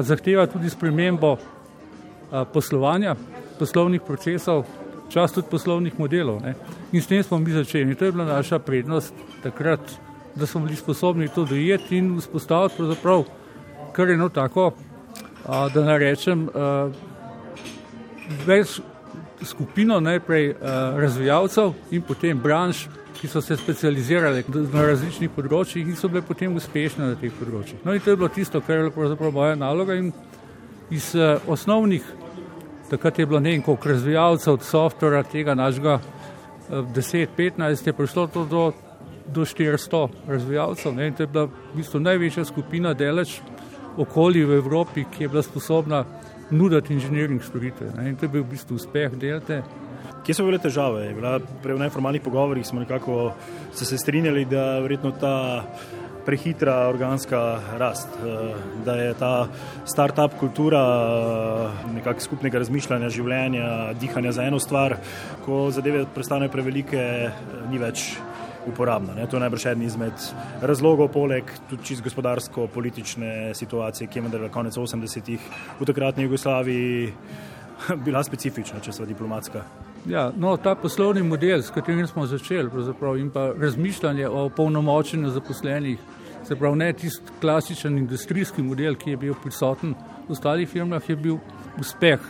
zahteva 0.00 0.46
tudi 0.46 0.70
spremembo 0.70 1.36
uh, 1.36 2.44
poslovanja, 2.52 3.16
poslovnih 3.58 4.04
procesov, 4.04 4.64
čas 5.08 5.32
tudi 5.32 5.48
poslovnih 5.50 5.98
modelov. 5.98 6.42
Ne. 6.44 6.54
In 6.92 7.02
s 7.02 7.06
tem 7.06 7.22
smo 7.22 7.38
mi 7.38 7.52
začeli. 7.52 7.94
To 7.94 8.04
je 8.04 8.12
bila 8.12 8.24
naša 8.24 8.58
prednost 8.58 9.14
takrat, 9.42 9.80
da 10.34 10.46
smo 10.46 10.60
bili 10.60 10.76
sposobni 10.76 11.28
to 11.28 11.44
dojeti 11.44 11.98
in 11.98 12.18
vzpostaviti 12.18 12.76
pravzaprav 12.76 13.24
kar 13.92 14.10
eno 14.10 14.28
tako, 14.28 14.72
a, 15.46 15.68
da 15.74 15.84
ne 15.84 15.98
rečem, 15.98 16.46
a, 16.54 16.88
več 18.46 18.78
skupino 19.42 20.00
najprej 20.00 20.52
a, 20.52 20.76
razvijalcev 21.02 21.74
in 21.90 22.04
potem 22.06 22.38
branž, 22.38 22.86
ki 23.18 23.26
so 23.26 23.40
se 23.42 23.56
specializirali 23.58 24.44
na 24.70 24.84
različnih 24.92 25.32
področjih 25.34 25.88
in 25.90 25.96
so 25.98 26.06
bile 26.06 26.22
potem 26.22 26.54
uspešne 26.54 27.08
na 27.08 27.16
teh 27.18 27.32
področjih. 27.34 27.80
No 27.82 27.96
in 27.96 28.04
to 28.04 28.14
je 28.14 28.20
bilo 28.20 28.28
tisto, 28.30 28.60
kar 28.62 28.84
je 28.84 28.92
pravzaprav 28.94 29.34
moja 29.34 29.56
naloga 29.58 29.96
in 29.98 30.12
iz 30.94 31.10
a, 31.18 31.40
osnovnih, 31.50 32.06
takrat 32.92 33.18
je 33.18 33.26
bilo 33.26 33.42
nekaj 33.42 33.82
razvijalcev 33.92 34.60
od 34.60 34.62
softvera 34.64 35.24
tega 35.26 35.58
našega 35.58 35.98
10-15 36.70 37.86
je 37.86 37.92
prišlo 37.92 38.26
to 38.26 38.44
do, 38.44 38.72
do 39.26 39.44
400 39.44 40.08
razvijalcev. 40.28 40.94
Ne? 40.94 41.10
To 41.16 41.22
je 41.22 41.26
bila 41.26 41.44
v 41.44 41.76
bistvu 41.76 42.00
največja 42.00 42.44
skupina 42.44 42.94
delež 42.94 43.40
okolij 43.96 44.44
v 44.44 44.58
Evropi, 44.62 45.04
ki 45.04 45.24
je 45.24 45.28
bila 45.28 45.42
sposobna 45.42 46.04
nuditi 46.50 46.94
inženiring 46.94 47.42
storitve. 47.42 47.92
In 48.06 48.16
to 48.16 48.26
je 48.26 48.32
bil 48.32 48.44
v 48.44 48.54
bistvu 48.54 48.76
uspeh 48.76 49.12
delte. 49.18 49.62
Kje 50.24 50.34
so 50.34 50.44
bile 50.44 50.60
težave? 50.60 51.08
Bila, 51.16 51.38
v 51.40 51.78
neformalnih 51.80 52.22
pogovorih 52.22 52.66
smo 52.66 52.80
nekako 52.80 53.32
se 53.72 53.98
strinjali, 53.98 54.44
da 54.44 54.78
verjetno 54.84 55.12
ta 55.20 55.64
prehitra 56.28 56.88
organska 56.88 57.60
rast, 57.80 58.08
da 58.84 58.94
je 59.00 59.14
ta 59.16 59.48
start-up 59.88 60.36
kultura 60.36 60.82
nekakšnega 61.94 62.24
skupnega 62.28 62.60
razmišljanja, 62.60 63.08
življenja, 63.14 63.68
dihanja 63.96 64.34
za 64.36 64.44
eno 64.44 64.58
stvar, 64.60 64.98
ko 65.46 65.68
zadeve 65.72 66.04
prestanejo 66.12 66.52
prevelike, 66.52 67.00
ni 67.70 67.80
več 67.80 68.10
uporabna. 68.68 69.14
Ne? 69.16 69.24
To 69.30 69.38
je 69.38 69.44
najbrž 69.46 69.66
eden 69.70 69.86
izmed 69.86 70.28
razlogov, 70.60 71.08
poleg 71.14 71.48
tudi 71.70 71.88
čist 71.88 72.04
gospodarsko-politične 72.04 73.54
situacije, 73.56 74.10
ki 74.10 74.20
je 74.20 74.26
vendar 74.26 74.48
konec 74.52 74.76
80-ih 74.76 75.48
v 75.80 75.88
takratni 75.88 76.28
Jugoslaviji 76.28 77.12
bila 78.06 78.20
specifična, 78.26 78.82
če 78.84 78.92
so 78.92 79.08
diplomatska. 79.08 79.64
Ja, 80.08 80.28
no, 80.36 80.56
ta 80.60 80.74
poslovni 80.78 81.24
model, 81.24 81.62
s 81.62 81.72
katerim 81.74 82.06
smo 82.06 82.26
začeli, 82.26 82.68
in 83.20 83.30
pa 83.30 83.50
razmišljanje 83.56 84.28
o 84.28 84.48
polnomočenju 84.48 85.30
zaposlenih, 85.30 85.98
Se 86.48 86.56
pravi, 86.56 86.76
ne 86.76 86.92
tisti 86.92 87.32
klasičen 87.40 87.98
industrijski 87.98 88.62
model, 88.62 88.94
ki 88.96 89.10
je 89.10 89.16
bil 89.20 89.34
prisoten 89.42 89.90
v 90.28 90.32
ostalih 90.32 90.68
firmah, 90.68 91.08
je 91.08 91.16
bil 91.16 91.34
uspeh. 91.76 92.22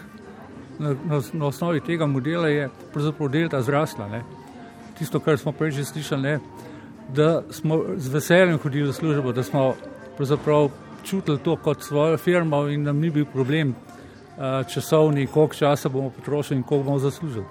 Na, 0.78 0.90
na, 1.06 1.20
na 1.32 1.46
osnovi 1.46 1.80
tega 1.86 2.06
modela 2.06 2.48
je 2.48 2.64
pravzaprav 2.92 3.28
delta 3.30 3.60
zrasla. 3.62 4.08
Ne. 4.08 4.24
Tisto, 4.98 5.20
kar 5.22 5.38
smo 5.38 5.52
prej 5.54 5.76
že 5.76 5.84
slišali, 5.84 6.22
ne, 6.22 6.40
da 7.14 7.44
smo 7.54 7.78
z 7.94 8.10
veseljem 8.10 8.58
hodili 8.58 8.88
v 8.88 8.96
službo, 8.96 9.32
da 9.32 9.42
smo 9.46 9.76
pravzaprav 10.16 10.66
čutili 11.04 11.38
to 11.38 11.54
kot 11.56 11.82
svojo 11.82 12.16
firmo 12.18 12.64
in 12.68 12.82
nam 12.82 12.98
ni 12.98 13.10
bil 13.10 13.24
problem 13.24 13.70
uh, 13.70 14.66
časovni, 14.66 15.26
koliko 15.26 15.54
časa 15.54 15.88
bomo 15.88 16.10
potrošili 16.10 16.58
in 16.58 16.64
koliko 16.66 16.84
bomo 16.84 16.98
zaslužili. 16.98 17.46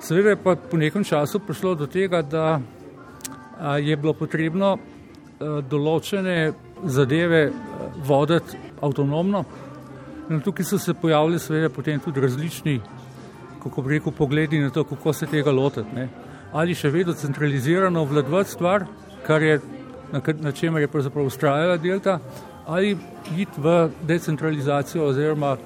Seveda 0.00 0.34
je 0.34 0.42
pa 0.42 0.56
po 0.56 0.76
nekem 0.76 1.04
času 1.04 1.38
prišlo 1.38 1.74
do 1.74 1.86
tega, 1.86 2.22
da 2.22 2.58
uh, 2.58 3.78
je 3.78 3.96
bilo 3.96 4.12
potrebno 4.12 4.74
Eh, 4.74 4.93
določene 5.70 6.52
zadeve 6.84 7.42
eh, 7.46 7.52
voditi 8.06 8.58
avtonomno. 8.80 9.44
In 10.30 10.40
tukaj 10.40 10.64
so 10.64 10.78
se 10.78 10.94
pojavili 10.94 11.38
seveda 11.38 11.68
potem 11.68 12.00
tudi 12.00 12.20
različni, 12.20 12.78
kako 13.62 13.82
bi 13.82 13.98
rekel, 13.98 14.12
pogledi 14.12 14.60
na 14.60 14.70
to, 14.70 14.84
kako 14.88 15.12
se 15.12 15.26
tega 15.26 15.52
lotiti. 15.52 15.94
Ne. 15.94 16.08
Ali 16.52 16.76
še 16.76 16.88
vedno 16.92 17.12
centralizirano 17.18 18.04
vladovati 18.08 18.50
stvar, 18.50 18.86
kar 19.26 19.42
je 19.42 19.58
na, 20.12 20.20
na 20.40 20.52
čemer 20.52 20.84
je 20.84 20.88
pravzaprav 20.88 21.26
ustrajala 21.26 21.76
delta, 21.76 22.18
ali 22.66 22.96
iti 23.36 23.60
v 23.60 23.90
decentralizacijo 24.06 25.08
oziroma 25.10 25.56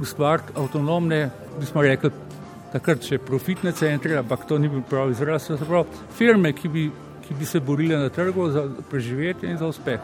ustvariti 0.00 0.52
avtonomne, 0.56 1.30
bi 1.58 1.66
smo 1.66 1.82
rekli, 1.82 2.10
takrat 2.72 3.04
še 3.04 3.18
profitne 3.18 3.72
centre, 3.72 4.16
ampak 4.20 4.44
to 4.48 4.58
ni 4.58 4.68
bil 4.68 4.82
pravi 4.86 5.16
izraz, 5.16 5.48
firme, 6.16 6.52
ki 6.52 6.68
bi 6.68 6.86
ki 7.28 7.34
bi 7.34 7.44
se 7.46 7.60
borile 7.60 7.96
na 7.96 8.08
trgu 8.08 8.50
za 8.50 8.68
preživetje 8.90 9.50
in 9.50 9.58
za 9.58 9.66
uspeh, 9.66 10.00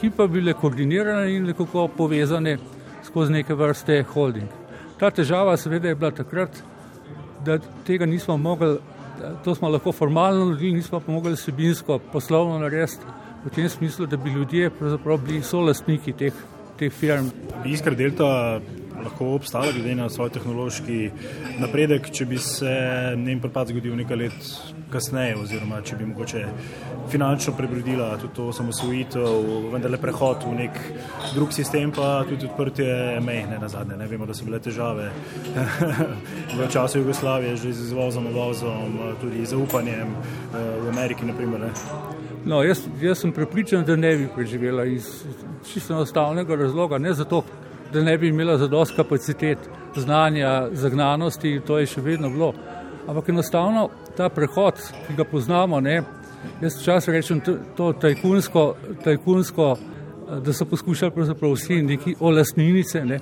ki 0.00 0.10
pa 0.10 0.26
bi 0.26 0.40
bile 0.40 0.54
koordinirane 0.54 1.34
in 1.36 1.46
nekako 1.46 1.88
povezane 1.88 2.58
skozi 3.04 3.32
neke 3.32 3.54
vrste 3.54 4.02
holding. 4.12 4.48
Ta 4.98 5.10
težava 5.10 5.56
seveda 5.56 5.88
je 5.88 5.94
bila 5.94 6.10
takrat, 6.10 6.62
da 7.44 7.58
tega 7.86 8.06
nismo 8.06 8.36
mogli, 8.36 8.76
to 9.44 9.54
smo 9.54 9.68
lahko 9.68 9.92
formalno 9.92 10.44
naredili, 10.44 10.72
nismo 10.72 11.00
pa 11.00 11.12
mogli 11.12 11.36
sebinsko 11.36 11.98
poslovno 12.12 12.58
narediti 12.58 13.16
v 13.44 13.50
tem 13.54 13.68
smislu, 13.68 14.06
da 14.06 14.16
bi 14.16 14.30
ljudje 14.30 14.70
pravzaprav 14.70 15.18
bili 15.26 15.42
solastniki 15.42 16.12
teh, 16.12 16.34
teh 16.78 16.92
firm. 16.92 17.30
Bi 17.62 17.72
iskra 17.72 17.94
delta 17.94 18.60
lahko 19.04 19.34
obstala 19.34 19.72
glede 19.72 19.94
na 19.94 20.08
svoj 20.10 20.30
tehnološki 20.34 21.10
napredek, 21.60 22.10
če 22.10 22.26
bi 22.26 22.38
se 22.38 22.74
njen 23.16 23.40
propad 23.40 23.72
zgodil 23.72 23.96
nekaj 23.96 24.16
let 24.16 24.50
kasneje, 24.92 25.36
oziroma 25.36 25.80
če 25.84 25.96
bi 25.98 26.06
mogoče 26.08 26.44
finančno 27.08 27.52
prebrodila 27.56 28.10
tudi 28.20 28.34
to 28.36 28.48
osamosvojitev, 28.52 29.48
vendar 29.72 29.92
le 29.92 30.00
prehod 30.00 30.44
v 30.48 30.54
nek 30.58 30.80
drug 31.34 31.52
sistem, 31.56 31.92
pa 31.94 32.24
tudi 32.28 32.48
odprtje 32.48 33.20
mej, 33.24 33.44
ne 33.50 33.58
na 33.60 33.68
zadnje. 33.68 33.96
Ne 33.96 34.08
vemo, 34.08 34.26
da 34.28 34.36
so 34.36 34.48
bile 34.48 34.60
težave 34.64 35.10
v 36.58 36.68
času 36.72 37.02
Jugoslavije, 37.02 37.56
že 37.56 37.72
z 37.72 37.88
izvozom, 37.88 38.28
uvozom, 38.32 38.98
tudi 39.20 39.46
zaupanjem 39.46 40.12
eh, 40.14 40.58
v 40.84 40.92
Ameriki. 40.92 41.28
Naprimer, 41.28 41.68
no, 42.44 42.62
jaz, 42.64 42.84
jaz 43.02 43.24
sem 43.24 43.32
prepričan, 43.32 43.84
da 43.84 43.96
ne 43.96 44.16
bi 44.16 44.28
preživela 44.34 44.84
iz 44.84 45.08
čisto 45.72 45.94
enostavnega 45.94 46.56
razloga, 46.56 46.98
ne 46.98 47.12
zato, 47.14 47.42
da 47.92 48.02
ne 48.02 48.18
bi 48.18 48.28
imela 48.28 48.58
zadost 48.58 48.96
kapacitet, 48.96 49.58
znanja, 49.96 50.68
zagnanosti, 50.72 51.60
to 51.66 51.78
je 51.78 51.86
še 51.86 52.00
vedno 52.00 52.30
bilo. 52.30 52.52
Ampak 53.08 53.28
enostavno 53.28 53.88
ta 54.16 54.28
prehod, 54.28 54.80
ki 55.06 55.16
ga 55.16 55.24
poznamo, 55.24 55.80
ne, 55.80 56.02
jaz 56.60 56.76
včasih 56.80 57.14
rečem 57.14 57.40
to 57.76 57.92
tajkunsko, 57.92 58.64
tajkunsko, 59.04 59.68
da 60.44 60.52
so 60.52 60.66
poskušali 60.68 61.14
pravzaprav 61.14 61.54
vsi 61.56 61.82
neki 61.82 62.14
olasninice. 62.20 63.04
Ne. 63.04 63.20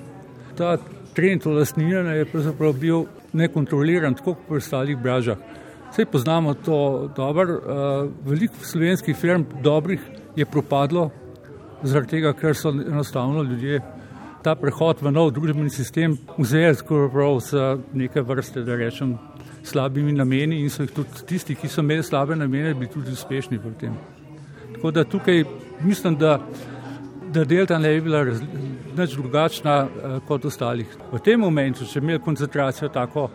Ta 0.57 0.77
trend 1.15 1.47
olasninjanja 1.47 2.17
je 2.17 2.25
pravzaprav 2.25 2.73
bil 2.73 3.05
nekontroliran, 3.33 4.17
tako 4.19 4.33
kot 4.33 4.49
pri 4.49 4.57
ostalih 4.63 4.97
bražah. 4.97 5.37
Vse 5.91 6.05
poznamo 6.05 6.53
to 6.53 6.79
dobro, 7.15 7.61
veliko 8.25 8.59
slovenskih 8.61 9.15
firm 9.15 9.45
dobrih 9.63 10.03
je 10.35 10.45
propadlo, 10.45 11.09
zaradi 11.83 12.17
tega, 12.17 12.33
ker 12.33 12.55
so 12.55 12.69
enostavno 12.69 13.43
ljudje 13.43 13.79
ta 14.47 14.55
prehod 14.55 15.01
v 15.03 15.11
nov 15.11 15.33
družbeni 15.35 15.67
sistem 15.67 16.13
vzeli 16.37 16.75
skoraj 16.79 17.39
z 17.49 17.63
neke 17.99 18.21
vrste, 18.23 18.61
da 18.63 18.77
rečem, 18.79 19.17
slabimi 19.67 20.13
nameni 20.15 20.61
in 20.63 20.69
so 20.71 20.85
jih 20.85 20.93
tudi 20.95 21.25
tisti, 21.27 21.55
ki 21.55 21.67
so 21.67 21.83
imeli 21.83 22.05
slabe 22.05 22.35
namene, 22.39 22.71
bili 22.73 22.87
tudi 22.87 23.11
uspešni 23.11 23.59
v 23.59 23.73
tem. 23.81 23.97
Tako 24.75 24.91
da 24.95 25.03
tukaj 25.03 25.43
mislim, 25.83 26.15
da, 26.15 26.37
da 27.33 27.43
delta 27.43 27.79
ne 27.79 27.91
bi 27.97 28.05
bila 28.05 28.23
nič 28.95 29.17
drugačna 29.17 29.75
eh, 29.83 30.19
kot 30.27 30.45
ostalih. 30.47 30.95
V 31.11 31.19
tem 31.19 31.43
momentu, 31.43 31.83
če 31.83 31.99
bi 31.99 32.07
imeli 32.07 32.23
koncentracijo 32.23 32.87
tako 32.93 33.27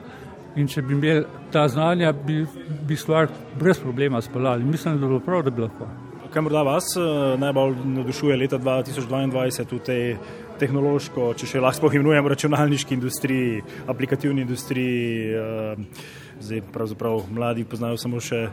in 0.57 0.69
če 0.69 0.81
bi 0.81 0.97
imeli 0.97 1.27
ta 1.53 1.67
znanja, 1.69 2.15
bi, 2.17 2.47
bi 2.89 2.97
stvar 2.97 3.29
brez 3.61 3.83
problema 3.85 4.23
spalali. 4.25 4.65
Mislim, 4.65 4.97
da 4.97 5.01
bi 5.03 5.13
bilo 5.13 5.21
prav, 5.21 5.45
da 5.45 5.53
bi 5.53 5.67
lahko. 5.67 5.91
Kaj 6.33 6.47
morda 6.47 6.63
vas 6.65 6.89
eh, 6.97 7.37
najbolj 7.37 7.77
navdušuje 7.99 8.39
leta 8.41 8.57
2022 8.59 9.77
v 9.77 9.83
tej 9.85 10.17
tehnološko, 10.63 11.33
če 11.39 11.49
še 11.51 11.63
lahko 11.63 11.91
imenujemo 11.93 12.31
računalniški 12.33 12.95
industriji, 12.97 13.63
aplikativni 13.91 14.45
industriji. 14.47 15.33
Eh, 15.35 16.11
zdaj, 16.43 16.63
pravzaprav 16.75 17.23
mladi 17.31 17.65
poznajo 17.69 17.99
samo 18.01 18.21
še 18.21 18.49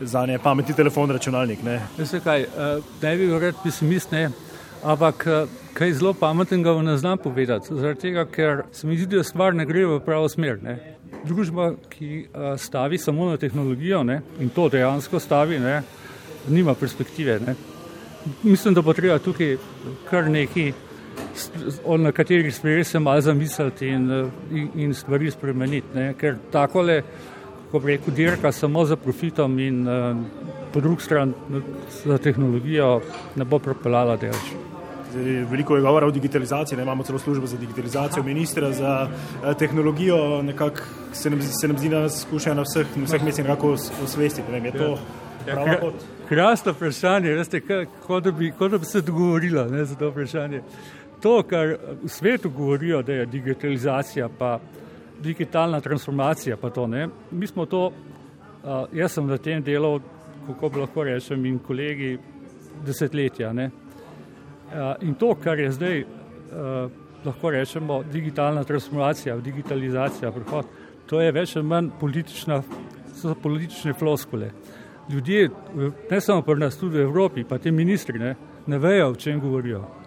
za 0.00 0.26
ne 0.26 0.38
pametni 0.38 0.76
telefon, 0.78 1.10
računalnik. 1.10 1.62
Ne, 1.66 1.80
kaj, 1.98 2.46
eh, 2.46 2.94
ne 3.02 3.14
bi 3.16 3.26
bil 3.26 3.38
red 3.42 3.58
pesimist, 3.64 4.14
ne? 4.14 4.30
ampak 4.82 5.22
kaj 5.78 5.92
zelo 5.94 6.10
pametnega 6.18 6.72
vam 6.74 6.84
ne 6.84 6.96
znam 6.98 7.18
povedati. 7.22 7.70
Zaradi 7.70 8.00
tega, 8.00 8.24
ker 8.26 8.64
se 8.74 8.86
mi 8.86 8.96
zdi, 8.98 9.14
da 9.14 9.22
stvar 9.22 9.54
ne 9.54 9.66
gre 9.66 9.84
v 9.86 10.00
pravo 10.02 10.26
smer. 10.28 10.58
Ne? 10.58 10.74
Družba, 11.22 11.76
ki 11.92 12.26
stavi 12.58 12.98
samo 12.98 13.30
na 13.30 13.38
tehnologijo 13.38 14.02
ne? 14.02 14.22
in 14.42 14.50
to 14.50 14.66
dejansko 14.74 15.22
stavi, 15.22 15.62
ne? 15.62 15.84
nima 16.50 16.74
perspektive. 16.74 17.38
Ne? 17.46 17.54
mislim, 18.42 18.74
da 18.74 18.82
bo 18.82 18.92
treba 18.92 19.18
tukaj 19.18 19.56
kar 20.10 20.30
nekaj, 20.30 20.72
na 21.98 22.12
katerih 22.12 22.54
stvari 22.54 22.84
se 22.84 22.98
malo 22.98 23.20
zamisliti 23.20 23.88
in, 23.88 24.30
in, 24.50 24.68
in 24.74 24.94
stvari 24.94 25.30
spremeniti. 25.30 25.86
Ne? 25.94 26.14
Ker 26.14 26.36
takole, 26.52 27.02
ko 27.70 27.80
rekel, 27.84 28.14
dirka 28.14 28.52
samo 28.52 28.84
za 28.84 28.96
profitom 28.96 29.58
in 29.58 29.86
po 30.72 30.80
drugi 30.80 31.02
strani 31.02 31.32
za 32.04 32.18
tehnologijo 32.18 33.00
ne 33.36 33.44
bo 33.44 33.58
propeljala 33.58 34.16
delč. 34.16 34.52
Veliko 35.50 35.76
je 35.76 35.82
govora 35.82 36.06
o 36.06 36.10
digitalizaciji, 36.10 36.76
ne 36.76 36.82
imamo 36.82 37.02
celo 37.02 37.18
službo 37.18 37.46
za 37.46 37.56
digitalizacijo, 37.56 38.22
ministra 38.22 38.72
za 38.72 39.08
tehnologijo, 39.58 40.42
nekako 40.42 40.76
se 41.12 41.30
nam, 41.30 41.42
se 41.42 41.68
nam 41.68 41.78
zdi, 41.78 41.88
da 41.88 42.00
nas 42.00 42.22
skušajo 42.22 42.54
na 42.54 42.62
vseh, 42.62 42.96
na 42.96 43.04
vseh 43.04 43.24
mestih 43.24 43.44
nekako 43.44 43.76
osvestiti. 44.04 44.52
Ne, 44.52 44.58
je 44.58 44.72
to 44.72 44.98
ja. 45.46 45.54
prava 45.54 45.76
pot? 45.80 45.94
Krasno 46.28 46.72
vprašanje, 46.72 47.34
veste, 47.36 47.60
kot 48.06 48.24
da, 48.24 48.32
bi, 48.32 48.52
da 48.70 48.78
bi 48.78 48.84
se 48.84 49.00
dogovorila 49.00 49.66
ne, 49.68 49.84
za 49.84 49.94
to 49.94 50.10
vprašanje. 50.10 50.62
To, 51.22 51.42
kar 51.46 51.76
v 52.02 52.08
svetu 52.08 52.50
govorijo, 52.50 53.02
da 53.02 53.12
je 53.12 53.26
digitalizacija, 53.26 54.28
pa 54.38 54.58
digitalna 55.22 55.80
transformacija, 55.80 56.56
pa 56.56 56.70
to 56.70 56.86
ne. 56.86 57.08
Mi 57.30 57.46
smo 57.46 57.66
to, 57.66 57.86
uh, 57.86 58.70
jaz 58.92 59.12
sem 59.12 59.26
na 59.26 59.38
tem 59.38 59.62
delu, 59.62 60.00
kako 60.46 60.68
bi 60.68 60.80
lahko 60.80 61.04
rečem, 61.04 61.46
in 61.46 61.58
kolegi 61.58 62.16
desetletja. 62.86 63.52
Ne. 63.52 63.70
Uh, 63.70 64.96
in 65.06 65.14
to, 65.14 65.34
kar 65.34 65.60
je 65.60 65.70
zdaj, 65.70 66.02
uh, 66.02 66.90
lahko 67.24 67.50
rečemo, 67.50 68.02
digitalna 68.02 68.64
transformacija, 68.64 69.36
digitalizacija, 69.36 70.32
prihod, 70.32 70.66
to 71.06 71.20
je 71.20 71.32
več 71.32 71.56
ali 71.56 71.66
manj 71.66 71.94
politična, 72.00 72.62
so 73.14 73.34
politične 73.34 73.94
floskule. 73.94 74.50
Ljudje, 75.10 75.50
ne 76.10 76.20
samo 76.20 76.42
pri 76.42 76.60
nas, 76.60 76.78
tudi 76.78 76.98
v 76.98 77.06
Evropi, 77.06 77.44
pa 77.44 77.58
te 77.58 77.70
ministri, 77.70 78.18
ne, 78.18 78.34
ne 78.66 78.78
vejo, 78.78 79.12
o 79.12 79.14
čem 79.14 79.40
govorijo. 79.40 80.01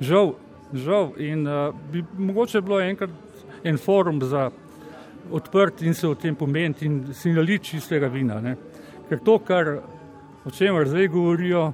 Žal, 0.00 0.34
žal. 0.74 1.12
In 1.18 1.46
uh, 1.46 1.74
bi 1.92 2.04
mogoče 2.18 2.60
bilo 2.60 2.80
enkrat 2.80 3.10
en 3.64 3.78
forum 3.78 4.22
za 4.22 4.50
odprt 5.30 5.82
in 5.82 5.94
se 5.94 6.08
o 6.08 6.14
tem 6.14 6.34
pomeniti 6.34 6.86
in 6.86 7.14
si 7.14 7.32
naliti 7.32 7.64
čistega 7.64 8.08
vina. 8.08 8.40
Ne. 8.40 8.56
Ker 9.08 9.18
to, 9.24 9.38
kar, 9.38 9.78
o 10.44 10.50
čemer 10.50 10.88
zdaj 10.88 11.08
govorijo, 11.08 11.72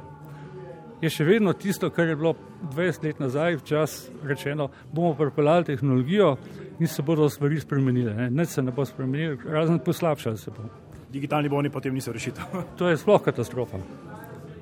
je 1.00 1.10
še 1.12 1.24
vedno 1.28 1.52
tisto, 1.52 1.90
kar 1.90 2.08
je 2.08 2.16
bilo 2.16 2.34
20 2.72 3.04
let 3.04 3.20
nazaj, 3.20 3.58
včas 3.60 3.96
rečeno, 4.24 4.70
bomo 4.92 5.14
pripeljali 5.14 5.64
tehnologijo 5.64 6.36
in 6.80 6.88
se 6.88 7.02
bodo 7.02 7.28
stvari 7.28 7.60
spremenile. 7.60 8.14
Ne. 8.14 8.30
Nič 8.30 8.56
se 8.56 8.62
ne 8.62 8.72
bo 8.72 8.84
spremenilo, 8.84 9.36
razen 9.44 9.78
poslabšali 9.78 10.38
se 10.38 10.50
bo. 10.50 10.68
Digitalni 11.12 11.48
boni 11.48 11.70
potem 11.70 11.94
niso 11.94 12.12
rešitev. 12.12 12.62
to 12.78 12.88
je 12.88 12.96
sploh 12.96 13.22
katastrofa. 13.22 13.78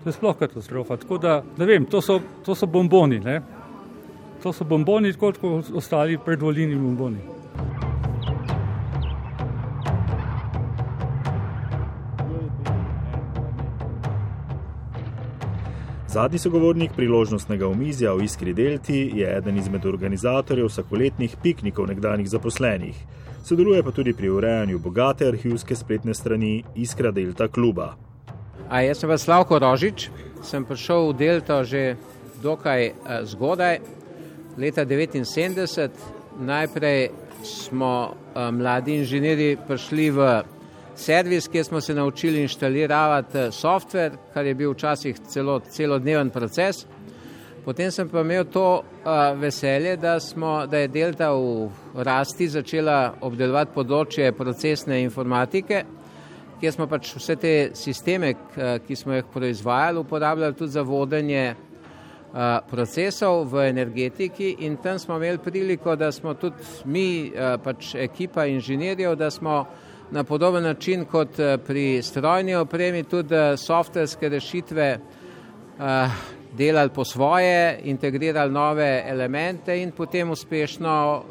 To 0.04 0.08
je 0.08 0.12
sploh 0.12 0.36
katastrofa. 0.36 0.96
Tako 0.96 1.18
da, 1.18 1.42
ne 1.56 1.66
vem, 1.66 1.84
to 1.86 2.00
so, 2.00 2.20
to 2.44 2.54
so 2.54 2.66
bomboni. 2.66 3.20
Ne. 3.24 3.40
To 4.42 4.52
so 4.52 4.64
bomboni, 4.64 5.12
kot 5.12 5.38
ostali 5.74 6.18
predvoljeni 6.18 6.76
bomboni. 6.76 7.18
Zadnji 16.14 16.38
sogovornik 16.38 16.92
priložnostnega 16.96 17.66
omizja 17.66 18.12
v 18.14 18.28
Iskri 18.28 18.52
Delti 18.54 19.10
je 19.14 19.36
eden 19.36 19.56
izmed 19.58 19.86
organizatorjev 19.86 20.68
vsakoletnih 20.68 21.36
piknikov 21.42 21.88
nekdanjih 21.88 22.28
zaposlenih. 22.28 23.04
Sodeluje 23.44 23.82
pa 23.82 23.90
tudi 23.90 24.12
pri 24.12 24.30
urejanju 24.30 24.78
bogate 24.78 25.26
arhivske 25.26 25.74
spletne 25.74 26.14
strani 26.14 26.62
Iskra 26.74 27.10
Delta 27.10 27.48
kluba. 27.48 27.94
A 28.68 28.80
jaz 28.80 28.98
sem 28.98 29.18
Slavko 29.18 29.58
Rožič, 29.58 30.08
sem 30.42 30.64
prišel 30.64 31.12
v 31.12 31.16
Delta 31.18 31.64
že 31.64 31.96
dokaj 32.42 32.92
zgodaj, 33.28 33.80
leta 34.56 34.84
1979. 34.84 35.92
Najprej 36.40 37.10
smo 37.44 38.16
mladi 38.34 38.98
inženirji 38.98 39.56
prišli 39.68 40.10
v 40.10 40.42
servis, 40.96 41.48
kjer 41.48 41.64
smo 41.64 41.80
se 41.80 41.94
naučili 41.94 42.42
inštalirati 42.42 43.38
eh, 43.38 43.52
softver, 43.52 44.12
kar 44.34 44.46
je 44.46 44.54
bil 44.54 44.72
včasih 44.72 45.18
celo 45.28 45.60
celodneven 45.60 46.30
proces. 46.30 46.86
Potem 47.64 47.90
sem 47.90 48.08
pa 48.08 48.20
imel 48.20 48.44
to 48.44 48.82
uh, 48.84 49.40
veselje, 49.40 49.96
da, 49.96 50.20
smo, 50.20 50.66
da 50.66 50.78
je 50.78 50.88
Delta 50.88 51.30
v 51.32 51.70
rasti 51.94 52.48
začela 52.48 53.14
obdelovati 53.24 53.72
področje 53.72 54.32
procesne 54.36 54.98
informatike, 55.00 55.80
kjer 56.60 56.72
smo 56.72 56.86
pač 56.86 57.14
vse 57.16 57.36
te 57.36 57.54
sisteme, 57.74 58.34
ki 58.86 58.96
smo 58.96 59.14
jih 59.14 59.30
proizvajali, 59.32 59.98
uporabljali 59.98 60.54
tudi 60.54 60.72
za 60.72 60.82
vodenje 60.82 61.54
uh, 61.54 62.58
procesov 62.70 63.44
v 63.52 63.68
energetiki 63.68 64.56
in 64.66 64.76
tam 64.76 64.98
smo 64.98 65.16
imeli 65.16 65.38
priliko, 65.38 65.96
da 65.96 66.12
smo 66.12 66.34
tudi 66.34 66.62
mi, 66.84 67.32
uh, 67.32 67.56
pač 67.62 67.94
ekipa 67.94 68.46
inženirjev, 68.46 69.16
da 69.16 69.30
smo 69.30 69.64
na 70.10 70.24
podoben 70.24 70.62
način 70.62 71.04
kot 71.04 71.38
eh, 71.38 71.58
pri 71.66 72.02
strojni 72.02 72.54
opremi, 72.54 73.02
tudi 73.02 73.34
eh, 73.34 73.56
softverske 73.56 74.28
rešitve 74.28 74.98
delali 76.52 76.90
po 76.94 77.04
svoje, 77.04 77.80
integrirali 77.82 78.52
nove 78.52 79.02
elemente 79.06 79.74
in 79.82 79.90
potem 79.90 80.30
uspešno 80.30 81.24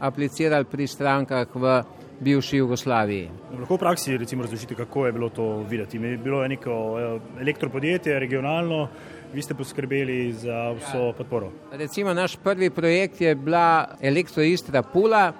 aplicirali 0.00 0.64
pri 0.64 0.86
strankah 0.86 1.46
v 1.54 1.82
bivši 2.20 2.56
Jugoslaviji. 2.56 3.30
Lahko 3.58 3.74
v 3.74 3.78
praksi 3.78 4.16
recimo 4.16 4.42
razložite, 4.42 4.74
kako 4.74 5.06
je 5.06 5.12
bilo 5.12 5.28
to 5.28 5.64
videti. 5.70 5.96
Je 5.96 6.18
bilo 6.18 6.42
je 6.42 6.48
neko 6.48 6.72
elektropodjetje, 7.40 8.18
regionalno, 8.18 8.88
vi 9.32 9.42
ste 9.42 9.54
poskrbeli 9.54 10.32
za 10.32 10.72
vso 10.72 11.12
podporo. 11.18 11.52
Recimo 11.72 12.14
naš 12.14 12.36
prvi 12.36 12.70
projekt 12.70 13.20
je 13.20 13.34
bila 13.34 13.88
elektroistra 14.00 14.82
Pula, 14.82 15.32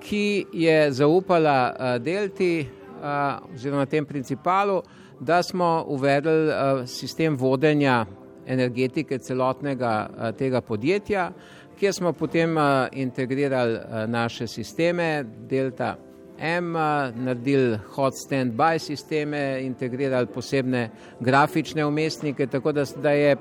ki 0.00 0.46
je 0.52 0.92
zaupala 0.92 1.72
uh, 1.72 2.02
Delti 2.02 2.66
uh, 2.66 3.54
oziroma 3.54 3.86
tem 3.86 4.06
principalu, 4.06 4.82
da 5.20 5.42
smo 5.42 5.84
uvedli 5.88 6.52
sistem 6.86 7.36
vodenja 7.36 8.06
energetike 8.46 9.18
celotnega 9.18 10.08
tega 10.38 10.60
podjetja, 10.60 11.32
kjer 11.78 11.92
smo 11.94 12.12
potem 12.12 12.56
integrirali 12.92 13.78
naše 14.06 14.46
sisteme, 14.46 15.24
Delta 15.48 15.96
M, 16.40 16.72
naredili 17.14 17.78
hot 17.94 18.14
stand-by 18.16 18.78
sisteme, 18.78 19.60
integrirali 19.62 20.26
posebne 20.26 20.90
grafične 21.20 21.84
umestnike, 21.86 22.46
tako 22.46 22.72
da, 22.72 22.84
da 23.02 23.10
je 23.10 23.36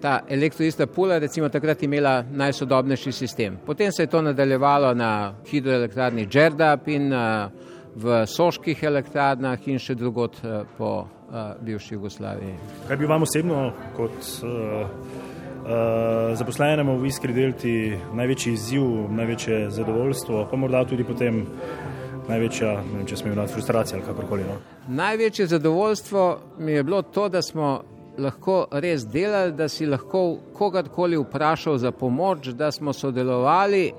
ta 0.00 0.20
elektroista 0.28 0.86
Pula 0.86 1.18
recimo 1.18 1.48
takrat 1.48 1.82
imela 1.82 2.24
najsodobnejši 2.30 3.12
sistem. 3.12 3.58
Potem 3.66 3.92
se 3.92 4.02
je 4.02 4.06
to 4.06 4.22
nadaljevalo 4.22 4.94
na 4.94 5.34
hidroelektrarni 5.50 6.26
Džerdap 6.26 6.88
in 6.88 7.12
uh, 7.12 7.50
v 7.96 8.26
soških 8.26 8.82
elektrarnah 8.82 9.68
in 9.68 9.78
še 9.78 9.94
drugot 9.94 10.36
uh, 10.44 10.66
po 10.78 10.90
uh, 10.98 11.54
bivši 11.60 11.94
Jugoslaviji. 11.94 12.54
Kaj 12.88 12.96
bi 13.00 13.08
vam 13.08 13.22
osebno 13.22 13.70
kot 13.96 14.18
uh, 14.42 15.32
zaposlenemu 16.36 16.98
v 17.00 17.06
Iskri 17.08 17.32
delti 17.32 17.74
največji 18.12 18.52
izziv, 18.52 18.84
največje 19.08 19.70
zadovoljstvo, 19.70 20.46
pa 20.50 20.56
morda 20.60 20.84
tudi 20.84 21.04
potem 21.08 21.46
največja, 22.28 22.74
vem, 22.92 23.06
če 23.06 23.16
smo 23.16 23.30
imeli 23.30 23.48
frustracijo 23.48 23.98
ali 23.98 24.06
kakorkoli. 24.06 24.44
No? 24.48 24.56
Največje 24.88 25.46
zadovoljstvo 25.46 26.38
mi 26.58 26.72
je 26.72 26.82
bilo 26.82 27.02
to, 27.02 27.28
da 27.28 27.42
smo 27.42 27.82
lahko 28.18 28.66
res 28.70 29.06
delali, 29.06 29.52
da 29.52 29.68
si 29.68 29.86
lahko 29.86 30.38
kogarkoli 30.54 31.18
vprašal 31.18 31.78
za 31.78 31.92
pomoč, 31.92 32.52
da 32.54 32.70
smo 32.72 32.92
sodelovali. 32.92 33.92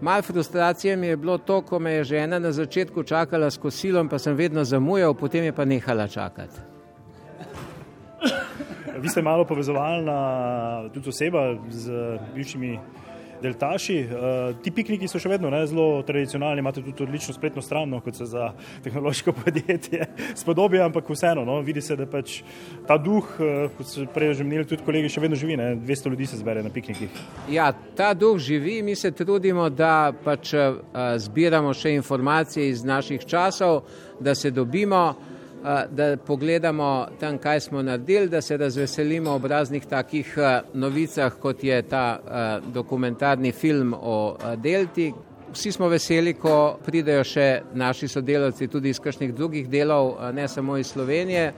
Mal 0.00 0.22
frustracije 0.22 0.96
mi 0.96 1.06
je 1.06 1.16
bilo 1.16 1.38
to, 1.38 1.60
ko 1.62 1.78
me 1.78 1.92
je 1.92 2.04
žena 2.04 2.38
na 2.38 2.52
začetku 2.52 3.02
čakala 3.02 3.50
s 3.50 3.58
kosilom, 3.58 4.08
pa 4.08 4.18
sem 4.18 4.36
vedno 4.36 4.64
zamujal, 4.64 5.14
potem 5.14 5.44
je 5.44 5.52
pa 5.52 5.64
nehala 5.64 6.06
čakati. 6.08 6.60
Vi 8.98 9.08
ste 9.08 9.22
malo 9.22 9.44
povezovalna 9.44 10.90
tudi 10.94 11.08
oseba 11.08 11.54
z 11.70 12.18
bivšimi 12.34 12.78
deltaši. 13.42 13.96
Uh, 14.04 14.56
ti 14.62 14.72
pikniki 14.74 15.08
so 15.08 15.20
še 15.20 15.30
vedno 15.32 15.50
ne, 15.52 15.60
zelo 15.66 16.02
tradicionalni, 16.06 16.62
imate 16.62 16.82
tudi 16.82 17.04
odlično 17.04 17.34
spletno 17.34 17.62
stran, 17.62 17.90
no, 17.90 18.00
kot 18.04 18.18
se 18.18 18.26
za 18.28 18.50
tehnološko 18.84 19.32
podjetje 19.40 20.06
spodobi, 20.38 20.80
ampak 20.82 21.10
vseeno, 21.10 21.44
no, 21.48 21.60
vidi 21.66 21.82
se, 21.84 21.96
da 21.96 22.06
pač 22.10 22.40
ta 22.88 22.98
duh, 22.98 23.30
uh, 23.38 23.70
kot 23.78 23.90
so 23.90 24.06
prej 24.14 24.34
že 24.38 24.46
menili 24.46 24.68
tudi 24.68 24.84
kolegi, 24.86 25.12
še 25.12 25.24
vedno 25.24 25.38
živi. 25.38 25.56
Ne, 25.58 25.70
200 25.80 26.12
ljudi 26.12 26.28
se 26.30 26.40
zbere 26.40 26.62
na 26.62 26.72
piknikih. 26.74 27.22
Ja, 27.52 27.70
ta 27.96 28.12
duh 28.14 28.38
živi, 28.42 28.80
mi 28.82 28.96
se 28.98 29.10
trudimo, 29.10 29.70
da 29.70 30.12
pač 30.24 30.54
uh, 30.54 30.82
zbiramo 31.18 31.74
še 31.74 31.96
informacije 31.98 32.68
iz 32.68 32.84
naših 32.84 33.26
časov, 33.26 33.82
da 34.20 34.34
se 34.34 34.50
dobimo 34.50 35.14
da 35.90 36.16
pogledamo 36.26 37.06
tam, 37.20 37.38
kaj 37.38 37.60
smo 37.60 37.82
naredili, 37.82 38.28
da 38.28 38.40
se 38.40 38.56
razveselimo 38.56 39.30
ob 39.30 39.44
raznih 39.44 39.86
takih 39.86 40.34
novicah, 40.74 41.32
kot 41.40 41.64
je 41.64 41.82
ta 41.82 42.18
dokumentarni 42.66 43.52
film 43.52 43.94
o 44.00 44.36
Delti. 44.56 45.12
Vsi 45.52 45.72
smo 45.72 45.88
veseli, 45.88 46.34
ko 46.34 46.78
pridejo 46.84 47.24
še 47.24 47.62
naši 47.74 48.08
sodelavci 48.08 48.68
tudi 48.68 48.92
iz 48.92 49.00
kakšnih 49.00 49.34
drugih 49.34 49.68
delov, 49.68 50.14
ne 50.32 50.48
samo 50.48 50.76
iz 50.76 50.86
Slovenije. 50.92 51.52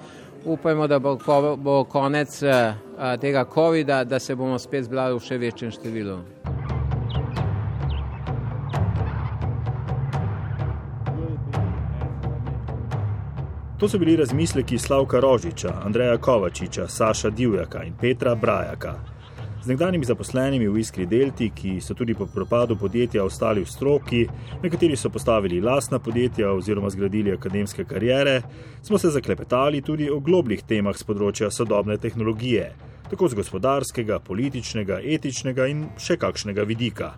upajmo, 0.45 0.87
da 0.87 0.99
bo, 0.99 1.19
ko 1.19 1.57
bo 1.57 1.85
konec 1.85 2.41
tega 3.21 3.45
COVID-a, 3.55 4.05
da 4.05 4.19
se 4.19 4.35
bomo 4.35 4.59
spet 4.59 4.85
zbrali 4.85 5.15
v 5.15 5.25
še 5.25 5.39
večjem 5.39 5.71
številu. 5.71 6.21
To 13.81 13.89
so 13.89 13.99
bili 13.99 14.17
razmisleki 14.17 14.79
Slavka 14.79 15.21
Rožiča, 15.21 15.73
Andreja 15.85 16.17
Kovačiča, 16.19 16.89
Saša 16.89 17.31
Divjaka 17.31 17.85
in 17.85 17.93
Petra 18.01 18.35
Brajaka. 18.35 18.95
Z 19.63 19.67
nekdanjimi 19.67 20.05
zaposlenimi 20.05 20.69
v 20.69 20.79
Iskri 20.81 21.07
Delti, 21.07 21.51
ki 21.55 21.81
so 21.81 21.95
tudi 21.95 22.15
po 22.15 22.27
propadu 22.27 22.77
podjetja 22.77 23.25
ostali 23.25 23.65
v 23.65 23.71
stroki, 23.71 24.27
nekateri 24.63 24.97
so 24.97 25.09
postavili 25.09 25.61
lastna 25.61 25.99
podjetja 25.99 26.53
oziroma 26.53 26.91
zgradili 26.91 27.33
akademske 27.33 27.85
karijere, 27.85 28.43
smo 28.83 28.99
se 28.99 29.09
zaklepetali 29.09 29.81
tudi 29.83 30.11
o 30.11 30.21
globljih 30.21 30.63
temah 30.63 30.97
z 30.97 31.05
področja 31.05 31.51
sodobne 31.51 31.97
tehnologije, 31.97 32.71
tako 33.09 33.29
z 33.29 33.41
gospodarskega, 33.41 34.21
političnega, 34.21 35.01
etičnega 35.05 35.73
in 35.73 35.87
še 35.97 36.21
kakšnega 36.21 36.69
vidika. 36.69 37.15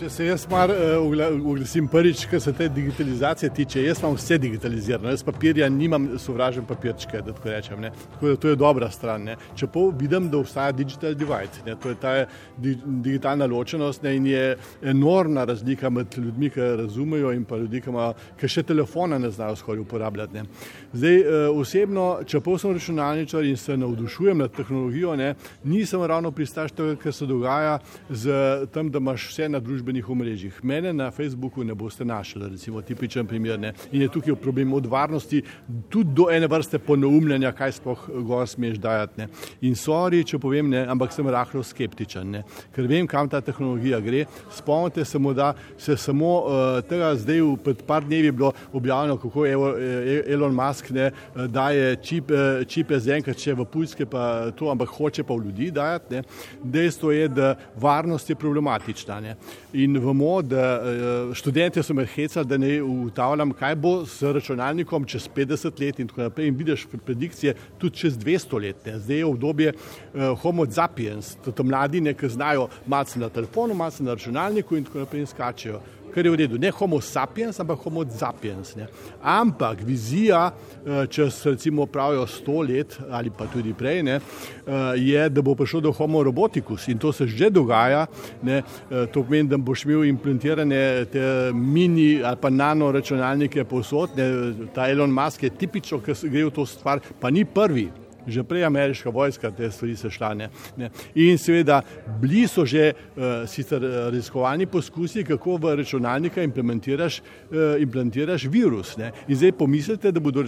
Če 0.00 0.08
se 0.08 0.24
jaz 0.24 0.46
oglasim 0.48 1.84
uh, 1.84 1.90
prvič, 1.92 2.22
kar 2.30 2.40
se 2.40 2.54
te 2.56 2.70
digitalizacije 2.72 3.50
tiče, 3.52 3.82
jaz 3.84 3.98
imam 4.00 4.14
vse 4.16 4.38
digitalizirano, 4.40 5.10
jaz 5.12 5.20
papirja 5.22 5.66
nimam, 5.68 6.06
sovražim 6.18 6.64
papirčke, 6.64 7.18
da 7.20 7.34
tako 7.36 7.50
rečem. 7.52 7.82
Ne. 7.84 7.90
Tako 8.14 8.30
da 8.30 8.36
to 8.40 8.48
je 8.48 8.56
dobra 8.56 8.88
stran. 8.90 9.26
Ne. 9.28 9.34
Čeprav 9.60 9.90
vidim, 10.00 10.30
da 10.32 10.38
obstaja 10.40 10.72
digital 10.72 11.12
divide, 11.14 11.60
ne. 11.66 11.74
to 11.76 11.92
je 11.92 11.98
ta 12.00 12.14
di 12.56 12.78
digitalna 12.84 13.44
ločenost 13.46 14.02
ne, 14.02 14.14
in 14.16 14.30
je 14.30 14.56
enormna 14.82 15.44
razlika 15.44 15.90
med 15.90 16.16
ljudmi, 16.16 16.48
ki 16.50 16.70
razumejo 16.80 17.34
in 17.36 17.44
pa 17.44 17.60
ljudmi, 17.60 17.84
ki, 17.84 17.94
ki 18.40 18.52
še 18.56 18.64
telefona 18.72 19.18
ne 19.20 19.28
znajo 19.30 19.60
skoraj 19.60 19.84
uporabljati. 19.84 20.38
Ne. 20.38 20.46
Zdaj, 20.94 21.20
uh, 21.20 21.60
osebno, 21.60 22.06
čeprav 22.24 22.56
sem 22.64 22.72
računalničar 22.72 23.44
in 23.44 23.60
se 23.60 23.76
navdušujem 23.76 24.40
nad 24.46 24.56
tehnologijo, 24.56 25.12
ne, 25.20 25.34
nisem 25.64 26.08
ravno 26.08 26.32
pristaš 26.32 26.72
tega, 26.72 26.96
kar 26.96 27.12
se 27.12 27.28
dogaja 27.28 27.78
z 28.08 28.40
tem, 28.72 28.88
da 28.88 29.04
imaš 29.04 29.28
vse 29.34 29.52
na 29.52 29.60
družbi 29.60 29.89
družbenih 29.90 30.08
omrežjih. 30.08 30.54
Mene 30.62 30.92
na 30.92 31.10
Facebooku 31.10 31.64
ne 31.64 31.74
boste 31.74 32.04
našli, 32.04 32.48
recimo 32.50 32.80
tipičen 32.82 33.26
primer. 33.26 33.58
Ne? 33.58 33.72
In 33.92 34.02
je 34.02 34.08
tukaj 34.08 34.34
problem 34.36 34.72
od 34.72 34.86
varnosti, 34.86 35.42
tudi 35.88 36.14
do 36.14 36.28
ene 36.30 36.46
vrste 36.46 36.78
ponovumljanja, 36.78 37.52
kaj 37.52 37.72
sploh 37.72 38.08
gor 38.26 38.46
smeš 38.48 38.78
dajati. 38.78 39.20
Ne? 39.20 39.28
In 39.62 39.74
sorry, 39.74 40.22
če 40.24 40.38
povem 40.38 40.70
ne, 40.70 40.84
ampak 40.86 41.12
sem 41.12 41.26
rahlo 41.26 41.62
skeptičen, 41.62 42.30
ne? 42.30 42.42
ker 42.74 42.86
vem, 42.86 43.06
kam 43.06 43.28
ta 43.28 43.40
tehnologija 43.40 44.00
gre. 44.00 44.26
Spomnite 44.54 45.04
se, 45.04 45.18
da 45.34 45.54
se 45.78 45.96
samo 45.96 46.30
uh, 46.44 46.80
tega 46.86 47.14
zdaj 47.16 47.42
pred 47.64 47.82
par 47.86 48.04
dnevi 48.04 48.30
bilo 48.30 48.52
objavljeno, 48.72 49.16
kako 49.18 49.46
Evo, 49.46 49.70
e, 49.78 50.22
Elon 50.30 50.54
Musk 50.54 50.90
ne, 50.90 51.10
daje 51.48 51.96
čip, 52.02 52.30
uh, 52.30 52.62
čipe 52.68 52.98
z 52.98 53.16
enkrat, 53.16 53.38
če 53.40 53.56
v 53.58 53.66
pujske 53.66 54.06
pa 54.06 54.50
to, 54.56 54.70
ampak 54.70 54.92
hoče 54.94 55.24
pa 55.26 55.34
v 55.34 55.48
ljudi 55.48 55.70
dajati. 55.74 56.14
Ne? 56.14 56.22
Dejstvo 56.62 57.10
je, 57.12 57.28
da 57.28 57.54
varnost 57.80 58.30
je 58.30 58.38
problematična. 58.38 59.20
Ne? 59.24 59.36
In 59.72 59.98
vemo, 59.98 60.42
da 60.42 60.80
eh, 60.82 61.34
študente 61.34 61.82
so 61.82 61.94
me 61.94 62.06
hecali, 62.06 62.46
da 62.46 62.56
ne 62.58 62.82
ugotavljam, 62.82 63.52
kaj 63.52 63.76
bo 63.76 63.92
s 64.06 64.22
računalnikom 64.22 65.04
čez 65.04 65.28
50 65.36 65.80
let 65.80 66.00
in 66.00 66.08
tako 66.08 66.22
naprej. 66.22 66.48
In 66.48 66.56
vidiš 66.56 66.86
predikcije 67.06 67.54
tudi 67.78 67.96
čez 67.96 68.18
200 68.18 68.62
let. 68.62 68.86
Ne. 68.86 68.98
Zdaj 68.98 69.16
je 69.16 69.26
obdobje 69.26 69.72
uh, 69.72 70.38
homo 70.42 70.66
sapiens, 70.66 71.36
to 71.44 71.62
mladi, 71.62 72.02
ki 72.14 72.28
znajo 72.28 72.68
malce 72.86 73.18
na 73.18 73.28
telefonu, 73.28 73.74
malce 73.74 74.02
na 74.02 74.14
računalniku 74.14 74.76
in 74.76 74.84
tako 74.84 74.98
naprej 74.98 75.20
in 75.20 75.26
skačejo 75.26 75.80
kar 76.14 76.26
je 76.26 76.32
v 76.32 76.38
redu, 76.42 76.58
ne 76.58 76.70
homo 76.70 77.00
sapiens, 77.00 77.60
ampak 77.60 77.78
homo 77.84 78.04
sapiens. 78.04 78.74
Ne. 78.76 78.86
Ampak 79.22 79.82
vizija, 79.86 80.50
eh, 80.50 81.06
če 81.06 81.30
se 81.30 81.50
recimo 81.50 81.86
pravijo 81.86 82.26
sto 82.26 82.60
let 82.62 82.98
ali 83.10 83.30
pa 83.30 83.46
tudi 83.46 83.74
prej, 83.74 84.02
ne, 84.02 84.16
eh, 84.20 84.92
je, 84.96 85.28
da 85.28 85.42
bo 85.42 85.54
prišlo 85.54 85.80
do 85.80 85.92
homo 85.92 86.22
roboticus 86.22 86.88
in 86.88 86.98
to 86.98 87.12
se 87.12 87.26
že 87.26 87.50
dogaja. 87.50 88.06
Ne. 88.42 88.62
Eh, 88.90 89.06
to 89.12 89.22
pomeni, 89.22 89.48
da 89.48 89.56
boš 89.56 89.84
imel 89.84 90.04
implantirane 90.04 91.04
te 91.12 91.52
mini 91.54 92.22
ali 92.24 92.36
pa 92.40 92.50
nano 92.50 92.92
računalnike 92.92 93.64
povsod. 93.64 94.16
Ne. 94.16 94.28
Ta 94.74 94.90
Elon 94.90 95.10
Musk 95.10 95.42
je 95.42 95.50
tipično, 95.50 96.00
ker 96.00 96.14
gre 96.22 96.44
v 96.44 96.50
to 96.50 96.66
stvar, 96.66 97.00
pa 97.20 97.30
ni 97.30 97.44
prvi 97.44 97.88
že 98.30 98.42
prej 98.42 98.64
ameriška 98.64 99.10
vojska 99.10 99.50
te 99.50 99.70
stvari 99.70 99.96
se 99.96 100.10
šlane. 100.10 100.50
Ne. 100.76 100.90
In 101.14 101.38
seveda, 101.38 101.82
bili 102.20 102.46
so 102.48 102.64
že 102.66 102.92
uh, 102.92 103.48
sicer 103.48 103.84
eh, 103.84 104.10
raziskovalni 104.10 104.66
poskusi, 104.66 105.24
kako 105.24 105.56
v 105.56 105.76
računalnika 105.76 106.42
implementiraš, 106.42 107.20
uh, 107.20 107.80
implementiraš 107.82 108.44
virus. 108.44 108.96
Ne. 108.96 109.12
In 109.28 109.36
zdaj 109.36 109.52
pomislite, 109.52 110.12
da 110.12 110.20
bodo, 110.20 110.42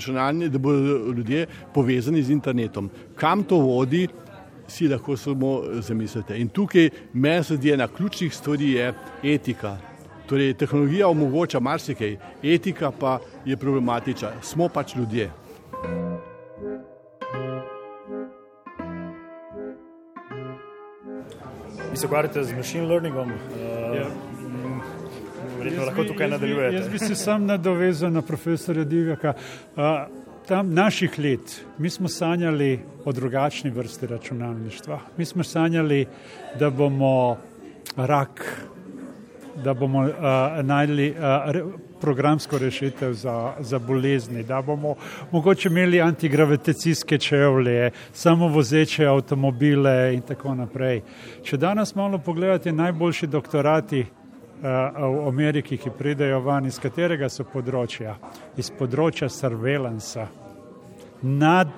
da 0.49 0.59
bodo 0.59 1.12
ljudje 1.12 1.47
povezani 1.75 2.23
z 2.23 2.31
internetom. 2.31 2.90
Kam 3.14 3.45
to 3.45 3.57
vodi, 3.57 4.09
si 4.68 4.88
lahko 4.88 5.16
samo 5.16 5.62
zamislite. 5.81 6.38
In 6.40 6.49
tukaj 6.49 6.90
meni 7.12 7.45
se 7.45 7.57
zdi 7.57 7.73
ena 7.73 7.88
ključnih 7.88 8.35
stvari 8.35 8.71
je 8.71 8.95
etika. 9.23 9.77
Torej, 10.27 10.55
tehnologija 10.55 11.09
omogoča 11.09 11.61
marsikaj, 11.61 12.16
etika 12.42 12.90
pa 12.90 13.18
je 13.45 13.57
problematična. 13.57 14.33
Smo 14.42 14.68
pač 14.68 14.97
ljudje. 14.97 15.31
Vi 21.92 21.98
se 21.98 22.07
ukvarjate 22.07 22.44
z 22.44 22.52
machine 22.52 22.87
learningom. 22.87 23.28
Uh, 23.28 23.96
ja. 23.96 24.07
Verjetno 25.59 25.85
lahko 25.85 26.05
tukaj 26.05 26.28
nadaljujete. 26.28 26.76
Jaz 26.76 26.88
bi 26.88 26.98
se 26.98 27.14
sam 27.14 27.44
nadovezal 27.46 28.12
na 28.12 28.22
profesorja 28.22 28.85
Divjaka. 28.85 29.35
Uh, 29.76 29.83
tam 30.48 30.74
naših 30.74 31.18
let, 31.18 31.64
mi 31.78 31.90
smo 31.90 32.09
sanjali 32.09 32.81
o 33.05 33.12
drugačni 33.12 33.70
vrsti 33.70 34.07
računalništva. 34.07 35.00
Mi 35.16 35.24
smo 35.24 35.44
sanjali, 35.44 36.07
da 36.59 36.70
bomo 36.70 37.37
rak, 37.96 38.64
da 39.64 39.74
bomo 39.74 40.00
uh, 40.00 40.14
najdli 40.62 41.10
uh, 41.10 41.72
programsko 42.00 42.58
rešitev 42.58 43.12
za, 43.12 43.52
za 43.60 43.78
bolezni, 43.78 44.42
da 44.42 44.62
bomo 44.62 44.94
mogoče 45.30 45.68
imeli 45.68 46.00
antigravitacijske 46.00 47.18
čevlje, 47.18 47.90
samo 48.12 48.48
vozeče 48.48 49.06
avtomobile 49.06 50.14
in 50.14 50.20
tako 50.20 50.54
naprej. 50.54 51.02
Če 51.42 51.56
danes 51.56 51.94
malo 51.94 52.18
pogledate 52.18 52.72
najboljši 52.72 53.26
doktorati 53.26 54.00
uh, 54.00 54.08
v 54.98 55.28
Ameriki, 55.28 55.76
ki 55.76 55.90
pridejo 55.98 56.40
van, 56.40 56.66
iz 56.66 56.78
katerega 56.78 57.28
so 57.28 57.44
področja? 57.44 58.16
Iz 58.56 58.70
področja 58.78 59.28
surveillansa, 59.28 60.26
nad, 61.22 61.72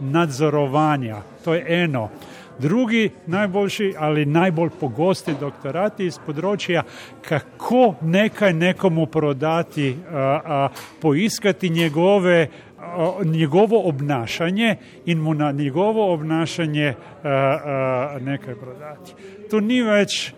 nadzorovanja, 0.00 1.22
to 1.44 1.54
je 1.54 1.64
eno. 1.82 2.10
Drugi 2.58 3.10
najboljši 3.26 3.94
ali 3.98 4.26
najbolj 4.26 4.70
pogosti 4.80 5.34
doktorati 5.40 6.06
iz 6.06 6.18
področja, 6.26 6.82
kako 7.28 7.94
nekaj 8.00 8.52
nekomu 8.52 9.06
prodati, 9.06 9.96
a, 10.08 10.40
a, 10.44 10.68
poiskati 11.00 11.70
njegove, 11.70 12.48
a, 12.78 13.10
njegovo 13.24 13.82
obnašanje 13.88 14.76
in 15.06 15.20
mu 15.20 15.34
na 15.34 15.52
njegovo 15.52 16.12
obnašanje 16.14 16.88
a, 16.88 17.28
a, 17.28 18.18
nekaj 18.20 18.54
prodati. 18.54 19.14
To 19.50 19.60
ni 19.60 19.82
več 19.82 20.32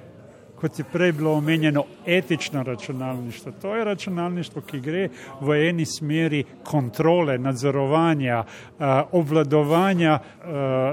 kot 0.61 0.79
je 0.79 0.85
prej 0.93 1.13
bilo 1.13 1.33
omenjeno, 1.33 1.85
etično 2.07 2.63
računalništvo. 2.63 3.53
To 3.63 3.77
je 3.77 3.85
računalništvo, 3.85 4.63
ki 4.63 4.81
gre 4.81 5.09
v 5.41 5.69
eni 5.69 5.87
smeri 5.87 6.45
kontrole, 6.65 7.39
nadzorovanja, 7.39 8.45
eh, 8.45 9.03
obvladovanja 9.13 10.19
eh, 10.19 10.47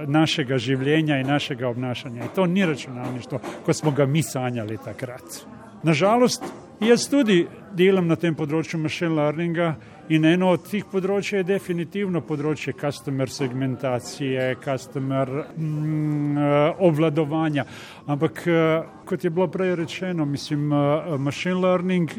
našega 0.08 0.58
življenja 0.58 1.20
in 1.20 1.28
našega 1.28 1.70
obnašanja. 1.70 2.24
In 2.24 2.36
to 2.36 2.46
ni 2.46 2.66
računalništvo, 2.66 3.40
kot 3.66 3.76
smo 3.76 3.92
ga 3.92 4.06
mi 4.06 4.24
sanjali 4.24 4.78
takrat. 4.86 5.46
Nažalost, 5.84 6.44
jaz 6.80 7.08
tudi 7.10 7.46
delam 7.76 8.08
na 8.08 8.16
tem 8.16 8.36
področju 8.36 8.80
machine 8.80 9.16
learninga. 9.16 9.76
In 10.14 10.26
eno 10.30 10.52
od 10.54 10.68
teh 10.70 10.84
področji 10.86 11.40
je 11.40 11.48
definitivno 11.50 12.22
področje 12.22 12.76
customer 12.78 13.32
segmentacije, 13.32 14.52
customer 14.62 15.32
mm, 15.58 16.38
eh, 16.38 16.84
obvladovanja. 16.86 17.66
Ampak, 18.06 18.44
eh, 18.46 18.84
kot 19.10 19.26
je 19.26 19.34
bilo 19.34 19.48
prej 19.50 19.74
rečeno, 19.82 20.26
mislim, 20.30 20.70
eh, 20.72 21.18
machine 21.18 21.58
learning 21.58 22.14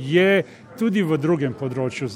je 0.00 0.44
tudi 0.78 1.02
v 1.02 1.18
drugem 1.18 1.52
področju 1.52 2.08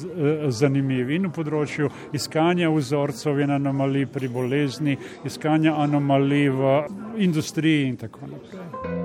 zanimiv 0.49 1.11
in 1.11 1.27
v 1.27 1.33
področju 1.35 1.91
iskanja 2.15 2.71
vzorcev 2.71 3.43
in 3.45 3.51
anomalij 3.51 4.07
pri 4.07 4.29
bolezni, 4.29 4.97
iskanja 5.27 5.75
anomalij 5.75 6.49
v 6.49 6.77
industriji 7.19 7.89
in 7.91 7.97
tako 7.97 8.31
naprej. 8.31 9.04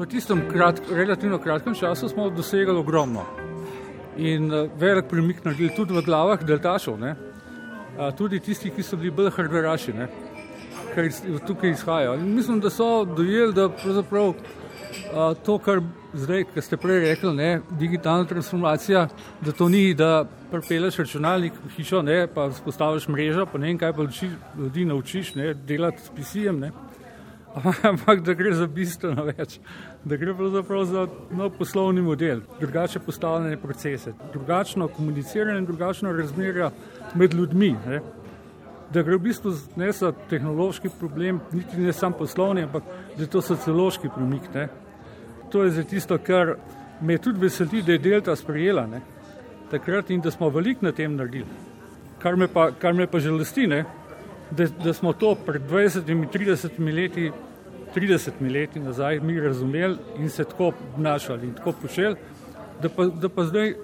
V 0.00 0.08
tistem 0.08 0.42
krat, 0.48 0.80
relativno 0.90 1.38
kratkem 1.38 1.74
času 1.74 2.08
smo 2.08 2.30
dosegli 2.30 2.76
ogromno 2.76 3.26
in 4.16 4.52
uh, 4.52 4.68
velik 4.80 5.08
premik 5.08 5.44
naredili 5.44 5.74
tudi 5.76 5.94
v 5.96 6.02
glavah 6.04 6.42
deltašov, 6.44 6.98
ne? 7.00 7.14
Tudi 8.16 8.38
tisti, 8.40 8.70
ki 8.72 8.82
so 8.82 8.96
bili 8.96 9.10
bolj 9.12 9.28
hrdveraši. 9.36 9.92
kar 10.94 11.08
tukaj 11.46 11.70
izhaja. 11.70 12.14
In 12.14 12.34
mislim, 12.34 12.60
da 12.60 12.70
so 12.70 13.04
dojeli, 13.04 13.52
da 13.52 13.68
pravzaprav 13.68 14.34
a, 15.14 15.34
to, 15.44 15.58
kar 15.58 15.80
zdaj, 16.14 16.44
kar 16.54 16.62
ste 16.62 16.76
prej 16.76 17.00
rekli, 17.00 17.32
ne, 17.34 17.60
digitalna 17.78 18.24
transformacija, 18.24 19.08
da 19.40 19.52
to 19.52 19.68
ni, 19.68 19.94
da 19.94 20.24
prepeleš 20.50 20.96
računalnik 20.98 21.52
v 21.64 21.70
hišo, 21.76 22.02
ne, 22.02 22.26
pa 22.34 22.50
spostaviš 22.52 23.08
mrežo, 23.08 23.46
pa 23.46 23.58
ne 23.58 23.70
vem, 23.70 23.78
kaj 23.78 23.92
pa 23.92 24.06
ljudi 24.58 24.84
naučiš, 24.84 25.34
ne, 25.34 25.54
delati 25.54 26.02
s 26.02 26.34
ne. 26.34 26.72
Ampak 27.82 28.20
da 28.22 28.34
gre 28.34 28.52
za 28.54 28.66
bistveno 28.66 29.24
več, 29.26 29.58
da 30.04 30.16
gre 30.16 30.34
pravzaprav 30.34 30.84
za 30.86 31.06
nov 31.34 31.50
poslovni 31.58 32.02
model, 32.02 32.44
drugače 32.60 33.02
postavljene 33.02 33.56
procese, 33.58 34.12
drugačno 34.32 34.88
komuniciranje 34.88 35.58
in 35.58 35.66
drugačno 35.66 36.12
razmerja 36.12 36.70
med 37.14 37.34
ljudmi. 37.34 37.74
Ne 37.86 38.00
da 38.92 39.02
gre 39.02 39.16
v 39.16 39.22
bistvu 39.22 39.52
ne 39.76 39.92
za 39.92 40.12
tehnološki 40.30 40.90
problem, 40.98 41.40
niti 41.52 41.78
ne 41.78 41.92
sam 41.92 42.12
poslovni, 42.12 42.62
ampak 42.66 42.84
da 43.16 43.22
je 43.22 43.30
to 43.30 43.42
sociološki 43.42 44.10
premik. 44.14 44.48
Ne. 44.54 44.68
To 45.50 45.62
je 45.64 45.70
za 45.70 45.82
tisto, 45.82 46.18
kar 46.18 46.56
me 47.00 47.18
tudi 47.18 47.40
veseli, 47.40 47.82
da 47.82 47.92
je 47.92 47.98
Delta 47.98 48.36
sprejela 48.36 48.86
ne. 48.86 49.00
takrat 49.70 50.10
in 50.10 50.20
da 50.20 50.30
smo 50.30 50.48
veliko 50.50 50.84
na 50.86 50.92
tem 50.92 51.14
naredili. 51.16 51.46
Kar 52.18 52.36
me 52.36 52.48
pa, 52.48 52.70
kar 52.70 52.92
me 52.94 53.06
pa 53.06 53.18
žalosti, 53.18 53.66
ne, 53.66 53.84
da, 54.50 54.66
da 54.84 54.92
smo 54.92 55.12
to 55.12 55.34
pred 55.46 55.62
20-30 55.70 56.94
leti, 56.94 57.30
30 57.94 58.52
leti 58.52 58.80
nazaj 58.80 59.20
mi 59.20 59.40
razumeli 59.40 59.96
in 60.18 60.30
se 60.30 60.44
tako 60.44 60.72
obnašali 60.94 61.46
in 61.46 61.54
tako 61.54 61.72
počeli, 61.82 62.16
da 62.82 62.88
pa, 62.88 63.04
da 63.04 63.28
pa 63.28 63.44
zdaj 63.44 63.74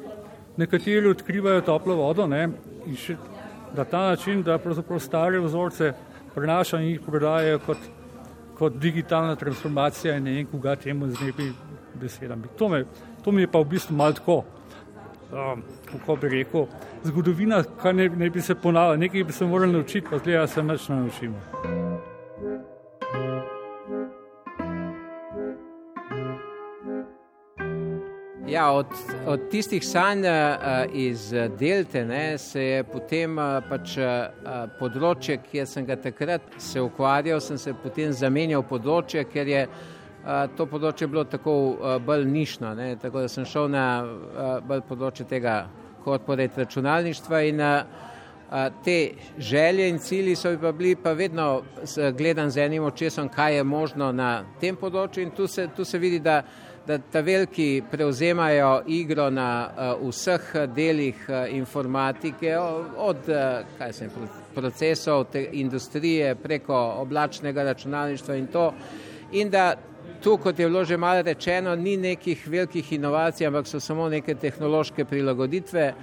nekateri 0.57 1.09
odkrivajo 1.09 1.61
toplo 1.61 1.94
vodo 1.94 2.26
ne, 2.26 2.48
in 2.87 2.96
še 2.96 3.16
na 3.76 3.85
ta 3.85 4.09
način, 4.09 4.42
da 4.42 4.59
pravzaprav 4.59 5.00
stare 5.00 5.40
vzorce 5.40 5.92
prenašajo 6.35 6.83
in 6.83 6.88
jih 6.88 7.00
prodajajo 7.07 7.59
kot, 7.66 7.79
kot 8.59 8.76
digitalna 8.81 9.37
transformacija 9.37 10.16
in 10.16 10.24
ne 10.24 10.37
vem, 10.38 10.46
koga 10.46 10.76
temu 10.76 11.11
z 11.11 11.24
nebi 11.24 11.50
besedami. 11.94 12.48
To, 12.59 12.68
me, 12.68 12.85
to 13.24 13.33
mi 13.33 13.42
je 13.42 13.50
pa 13.52 13.61
v 13.61 13.68
bistvu 13.74 13.96
malo 13.96 14.12
tako, 14.12 14.42
um, 15.33 15.62
kako 15.87 16.16
bi 16.16 16.29
rekel, 16.29 16.66
zgodovina, 17.05 17.62
kar 17.83 17.94
ne, 17.94 18.09
ne 18.09 18.31
bi 18.31 18.42
se 18.42 18.55
ponavljala, 18.55 18.96
nekaj 18.96 19.25
bi 19.25 19.33
se 19.33 19.46
morali 19.46 19.72
naučiti, 19.72 20.07
pa 20.11 20.18
zdaj 20.18 20.46
se 20.49 20.62
več 20.62 20.88
ne 20.88 20.96
naučimo. 20.96 21.40
Ja, 28.46 28.70
od, 28.72 28.87
od 29.27 29.49
tistih 29.51 29.83
sanj 29.85 30.22
uh, 30.25 30.85
iz 30.92 31.33
Delte 31.59 32.05
ne, 32.05 32.38
se 32.38 32.62
je 32.62 32.85
potem 32.85 33.38
uh, 33.38 33.59
pač, 33.68 33.96
uh, 33.99 34.62
področje, 34.79 35.40
kjer 35.51 35.66
sem 35.66 35.85
ga 35.85 35.96
takrat 35.99 36.55
se 36.62 36.81
ukvarjal, 36.81 37.42
sem 37.42 37.59
se 37.59 37.75
potem 37.83 38.14
zamenjal 38.14 38.62
področje, 38.64 39.27
ker 39.29 39.51
je 39.51 39.66
to 40.57 40.67
področje 40.67 41.07
bilo 41.07 41.23
tako 41.25 41.99
bolj 42.03 42.25
nišno. 42.27 42.75
Ne, 42.75 42.97
tako 42.99 43.23
da 43.23 43.29
sem 43.31 43.45
šel 43.47 43.69
na 43.71 43.87
bolj 44.67 44.83
področje 44.89 45.27
tega 45.31 45.67
korporat 46.03 46.59
računalništva 46.59 47.43
in 47.47 47.62
te 48.83 48.97
želje 49.39 49.89
in 49.91 49.99
cilji 49.99 50.35
so 50.39 50.53
pa 50.62 50.73
bili 50.73 50.97
pa 50.97 51.12
vedno 51.12 51.62
gledan 52.19 52.51
z 52.51 52.67
enim 52.67 52.85
očesom, 52.85 53.29
kaj 53.29 53.57
je 53.57 53.65
možno 53.65 54.12
na 54.12 54.45
tem 54.61 54.77
področju 54.77 55.23
in 55.23 55.31
tu 55.31 55.47
se, 55.47 55.69
tu 55.77 55.85
se 55.85 55.99
vidi, 55.99 56.19
da 56.19 56.43
da 56.87 56.99
ta 56.99 57.21
veliki 57.21 57.83
prevzemajo 57.91 58.83
igro 58.87 59.31
na 59.31 59.71
uh, 59.99 60.09
vseh 60.09 60.53
delih 60.75 61.27
uh, 61.29 61.55
informatike, 61.55 62.59
od 62.97 63.29
uh, 63.29 63.93
sem, 63.93 64.11
procesov 64.55 65.25
te 65.33 65.49
industrije 65.53 66.35
preko 66.35 66.77
oblačnega 66.99 67.62
računalništva 67.62 68.37
in 68.37 68.47
to. 68.47 68.73
In 69.33 69.51
da 69.51 69.75
tu, 70.23 70.37
kot 70.37 70.59
je 70.59 70.66
bilo 70.66 70.85
že 70.85 70.97
malo 70.97 71.23
rečeno, 71.23 71.75
ni 71.77 71.97
nekih 71.97 72.49
velikih 72.49 72.92
inovacij, 72.92 73.47
ampak 73.47 73.66
so 73.66 73.81
samo 73.81 74.09
neke 74.09 74.35
tehnološke 74.35 75.05
prilagoditve. 75.05 75.95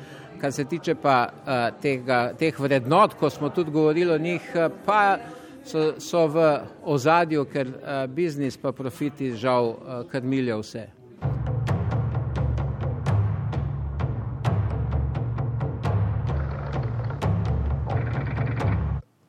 Kar 0.42 0.52
se 0.52 0.66
tiče 0.66 0.96
pa 0.96 1.28
uh, 1.28 1.82
tega, 1.82 2.34
teh 2.40 2.60
vrednot, 2.60 3.14
ko 3.14 3.30
smo 3.30 3.50
tudi 3.50 3.72
govorili 3.72 4.12
o 4.12 4.18
njih, 4.18 4.42
pa 4.86 5.18
so, 5.66 5.94
so 6.00 6.28
v 6.28 6.48
ozadju, 6.84 7.46
ker 7.46 7.68
uh, 7.68 8.04
biznis 8.08 8.58
pa 8.58 8.72
profiti 8.72 9.32
žal 9.36 9.70
uh, 9.70 10.04
krmilijo 10.12 10.60
vse. 10.60 10.88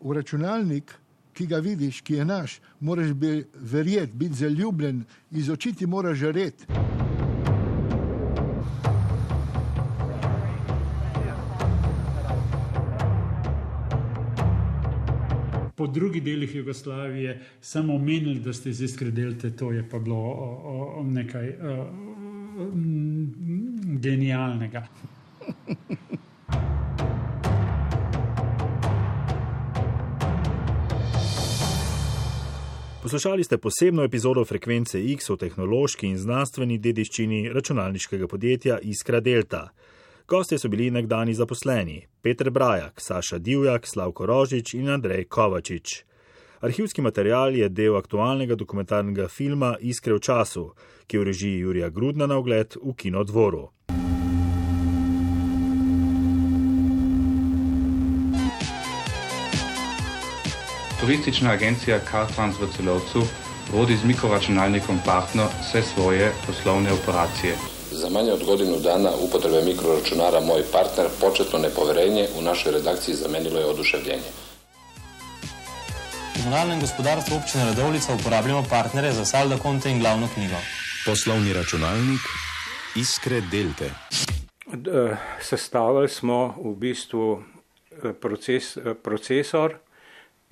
V 0.00 0.12
računalnik, 0.12 0.92
ki 1.34 1.46
ga 1.46 1.58
vidiš, 1.58 2.00
ki 2.00 2.14
je 2.14 2.24
naš, 2.24 2.60
moraš 2.80 3.10
verjeti, 3.54 4.12
biti 4.12 4.34
zaljubljen, 4.34 5.04
iz 5.30 5.50
oči 5.50 5.72
ti 5.72 5.86
moraš 5.86 6.18
žareti. 6.18 6.64
po 15.84 15.86
drugih 15.86 16.22
delih 16.22 16.54
Jugoslavije 16.54 17.40
samo 17.60 17.94
omenili, 17.94 18.40
da 18.40 18.52
ste 18.52 18.72
zdaj 18.72 18.88
skredelte, 18.88 19.50
to 19.50 19.72
je 19.72 19.88
pa 19.90 19.98
bilo 19.98 20.16
o, 20.16 20.96
o, 20.96 21.02
nekaj 21.02 21.48
o, 21.48 21.86
genialnega. 24.00 24.86
Poslušali 33.04 33.44
ste 33.44 33.58
posebno 33.58 34.04
epizodo 34.04 34.44
frekvence 34.44 35.04
X 35.04 35.30
o 35.30 35.34
tehnološki 35.36 36.06
in 36.08 36.16
znanstveni 36.16 36.78
dediščini 36.78 37.50
računalniškega 37.52 38.26
podjetja 38.26 38.78
Iskra 38.82 39.20
Delta. 39.20 39.68
Gostje 40.28 40.58
so 40.58 40.70
bili 40.72 40.86
nekdani 40.90 41.34
zaposleni: 41.34 42.06
Petr 42.22 42.50
Brajak, 42.50 43.00
Saša 43.00 43.38
Divjak, 43.38 43.86
Slavko 43.86 44.26
Rožič 44.26 44.72
in 44.74 44.88
Andrej 44.88 45.24
Kovačič. 45.28 46.04
Arhivski 46.60 47.02
material 47.02 47.52
je 47.56 47.68
del 47.68 47.96
aktualnega 47.96 48.54
dokumentarnega 48.54 49.28
filma 49.28 49.76
Iskre 49.80 50.14
v 50.14 50.20
času, 50.20 50.70
ki 51.06 51.16
je 51.16 51.20
v 51.20 51.28
režiji 51.28 51.60
Jurija 51.60 51.90
Grudna 51.90 52.26
na 52.26 52.40
ogled 52.40 52.80
v 52.80 52.96
Kinodvoru. 52.96 53.68
Turistična 61.04 61.50
agencija 61.50 62.00
Cartrans 62.10 62.56
v 62.60 62.66
celovcu 62.76 63.22
vodi 63.72 63.96
z 63.96 64.04
mikroračunalnikom 64.04 64.98
Partner 65.04 65.46
vse 65.60 65.82
svoje 65.82 66.32
poslovne 66.46 66.92
operacije. 66.92 67.56
Za 67.90 68.08
manje 68.08 68.32
od 68.32 68.44
godinu 68.44 68.78
dana 68.80 69.10
upotrebe 69.20 69.64
mikroračunara 69.64 70.40
moj 70.40 70.62
partner 70.72 71.06
početno 71.20 71.58
nepoverenje 71.58 72.28
u 72.38 72.42
našoj 72.42 72.72
redakciji 72.72 73.14
zamenilo 73.14 73.60
je 73.60 73.66
oduševljenje. 73.66 74.30
V 76.34 76.42
komunalnem 76.42 76.80
gospodarstvu 76.80 77.36
občine 77.36 77.64
Radovlica 77.64 78.14
uporabljamo 78.14 78.64
partnere 78.70 79.12
za 79.12 79.24
saldo 79.24 79.58
konte 79.58 79.90
in 79.90 80.00
glavno 80.00 80.28
knjigo. 80.34 80.56
Poslovni 81.06 81.52
računalnik 81.52 82.20
Iskre 82.96 83.40
Delte. 83.40 83.90
Sestavili 85.40 86.08
smo 86.08 86.54
v 86.64 86.76
bistvu 86.76 87.42
eh, 88.04 88.12
proces, 88.12 88.76
eh, 88.76 88.94
procesor 89.02 89.83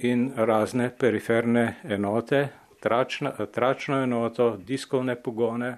in 0.04 0.32
razne 0.36 0.90
periferne 0.98 1.74
enote, 1.84 2.48
tračna, 2.80 3.30
tračno 3.30 4.02
enoto, 4.02 4.56
diskovne 4.56 5.22
pogone. 5.22 5.76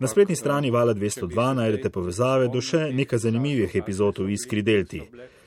Na 0.00 0.08
spletni 0.08 0.36
strani 0.36 0.70
Vala 0.70 0.94
202 0.94 1.54
najdete 1.54 1.90
povezave 1.90 2.48
do 2.48 2.60
še 2.60 2.90
nekaj 2.92 3.18
zanimivih 3.18 3.76
epizod 3.76 4.18
v 4.18 4.34
Iskri 4.34 4.62
Delti. 4.62 5.00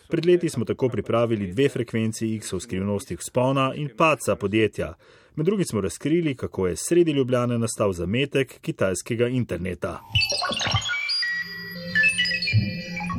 Pred 0.10 0.26
leti 0.26 0.50
smo 0.50 0.66
tako 0.66 0.89
pripravili 0.89 1.52
dve 1.52 1.70
frekvenci 1.70 2.36
X 2.36 2.54
o 2.54 2.60
skrivnostih 2.60 3.22
spona 3.22 3.72
in 3.76 3.89
paca 3.98 4.36
podjetja. 4.36 4.94
Med 5.36 5.46
drugim 5.46 5.66
smo 5.66 5.82
razkrili, 5.82 6.36
kako 6.36 6.68
je 6.68 6.76
sredi 6.76 7.12
Ljubljane 7.12 7.58
nastal 7.60 7.94
zametek 7.94 8.60
kitajskega 8.62 9.28
interneta. 9.28 10.00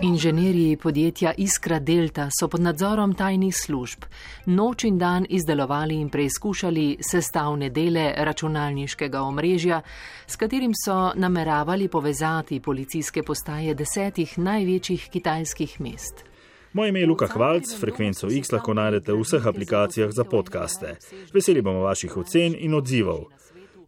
Inženirji 0.02 0.76
podjetja 0.76 1.32
Iskra 1.36 1.78
Delta 1.78 2.28
so 2.40 2.48
pod 2.48 2.60
nadzorom 2.60 3.14
tajnih 3.14 3.54
služb 3.56 4.04
noč 4.46 4.84
in 4.84 4.98
dan 4.98 5.26
izdelovali 5.28 5.94
in 5.94 6.08
preizkušali 6.08 6.96
sestavne 7.00 7.70
dele 7.70 8.12
računalniškega 8.16 9.22
omrežja, 9.22 9.80
s 10.26 10.36
katerim 10.36 10.72
so 10.84 11.12
nameravali 11.14 11.88
povezati 11.88 12.60
policijske 12.60 13.22
postaje 13.22 13.74
desetih 13.74 14.38
največjih 14.38 15.08
kitajskih 15.12 15.80
mest. 15.80 16.24
Moje 16.72 16.88
ime 16.88 17.00
je 17.00 17.06
Luka 17.06 17.26
Hvalc, 17.26 17.76
frekvenco 17.80 18.28
X 18.30 18.52
lahko 18.52 18.74
najdete 18.74 19.12
v 19.12 19.20
vseh 19.22 19.46
aplikacijah 19.46 20.10
za 20.10 20.24
podkaste. 20.24 20.96
Veseli 21.32 21.62
bomo 21.62 21.86
vaših 21.86 22.16
ocen 22.16 22.54
in 22.58 22.74
odzivov. 22.74 23.24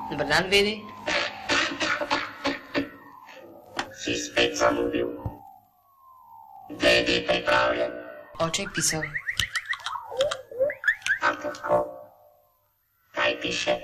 Dobar 0.10 0.28
dan, 0.34 0.50
vedi. 0.50 0.82
Si 4.02 4.18
spet 4.18 4.58
zamudil. 4.58 5.14
Vedi 6.74 7.22
pripravljen. 7.30 7.94
Oče 8.42 8.66
je 8.66 8.70
pisal. 8.74 9.06
Ampak 11.22 11.62
kako? 11.62 12.01
Kaj 13.32 13.42
piše. 13.42 13.76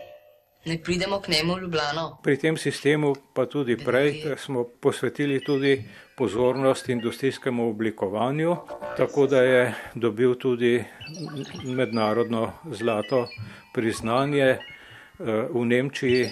Ne 0.65 0.77
pridemo 0.83 1.21
k 1.21 1.27
njemu 1.27 1.55
v 1.55 1.61
Ljubljano. 1.61 2.17
Pri 2.23 2.37
tem 2.37 2.57
sistemu, 2.57 3.15
pa 3.33 3.45
tudi 3.45 3.77
prej, 3.77 4.35
smo 4.37 4.63
posvetili 4.63 5.43
tudi 5.43 5.83
pozornost 6.17 6.89
industrijskemu 6.89 7.69
oblikovanju, 7.69 8.55
tako 8.97 9.27
da 9.27 9.41
je 9.41 9.73
dobil 9.95 10.35
tudi 10.35 10.83
mednarodno 11.63 12.53
zlato 12.71 13.27
priznanje 13.73 14.57
v 15.53 15.65
Nemčiji. 15.65 16.25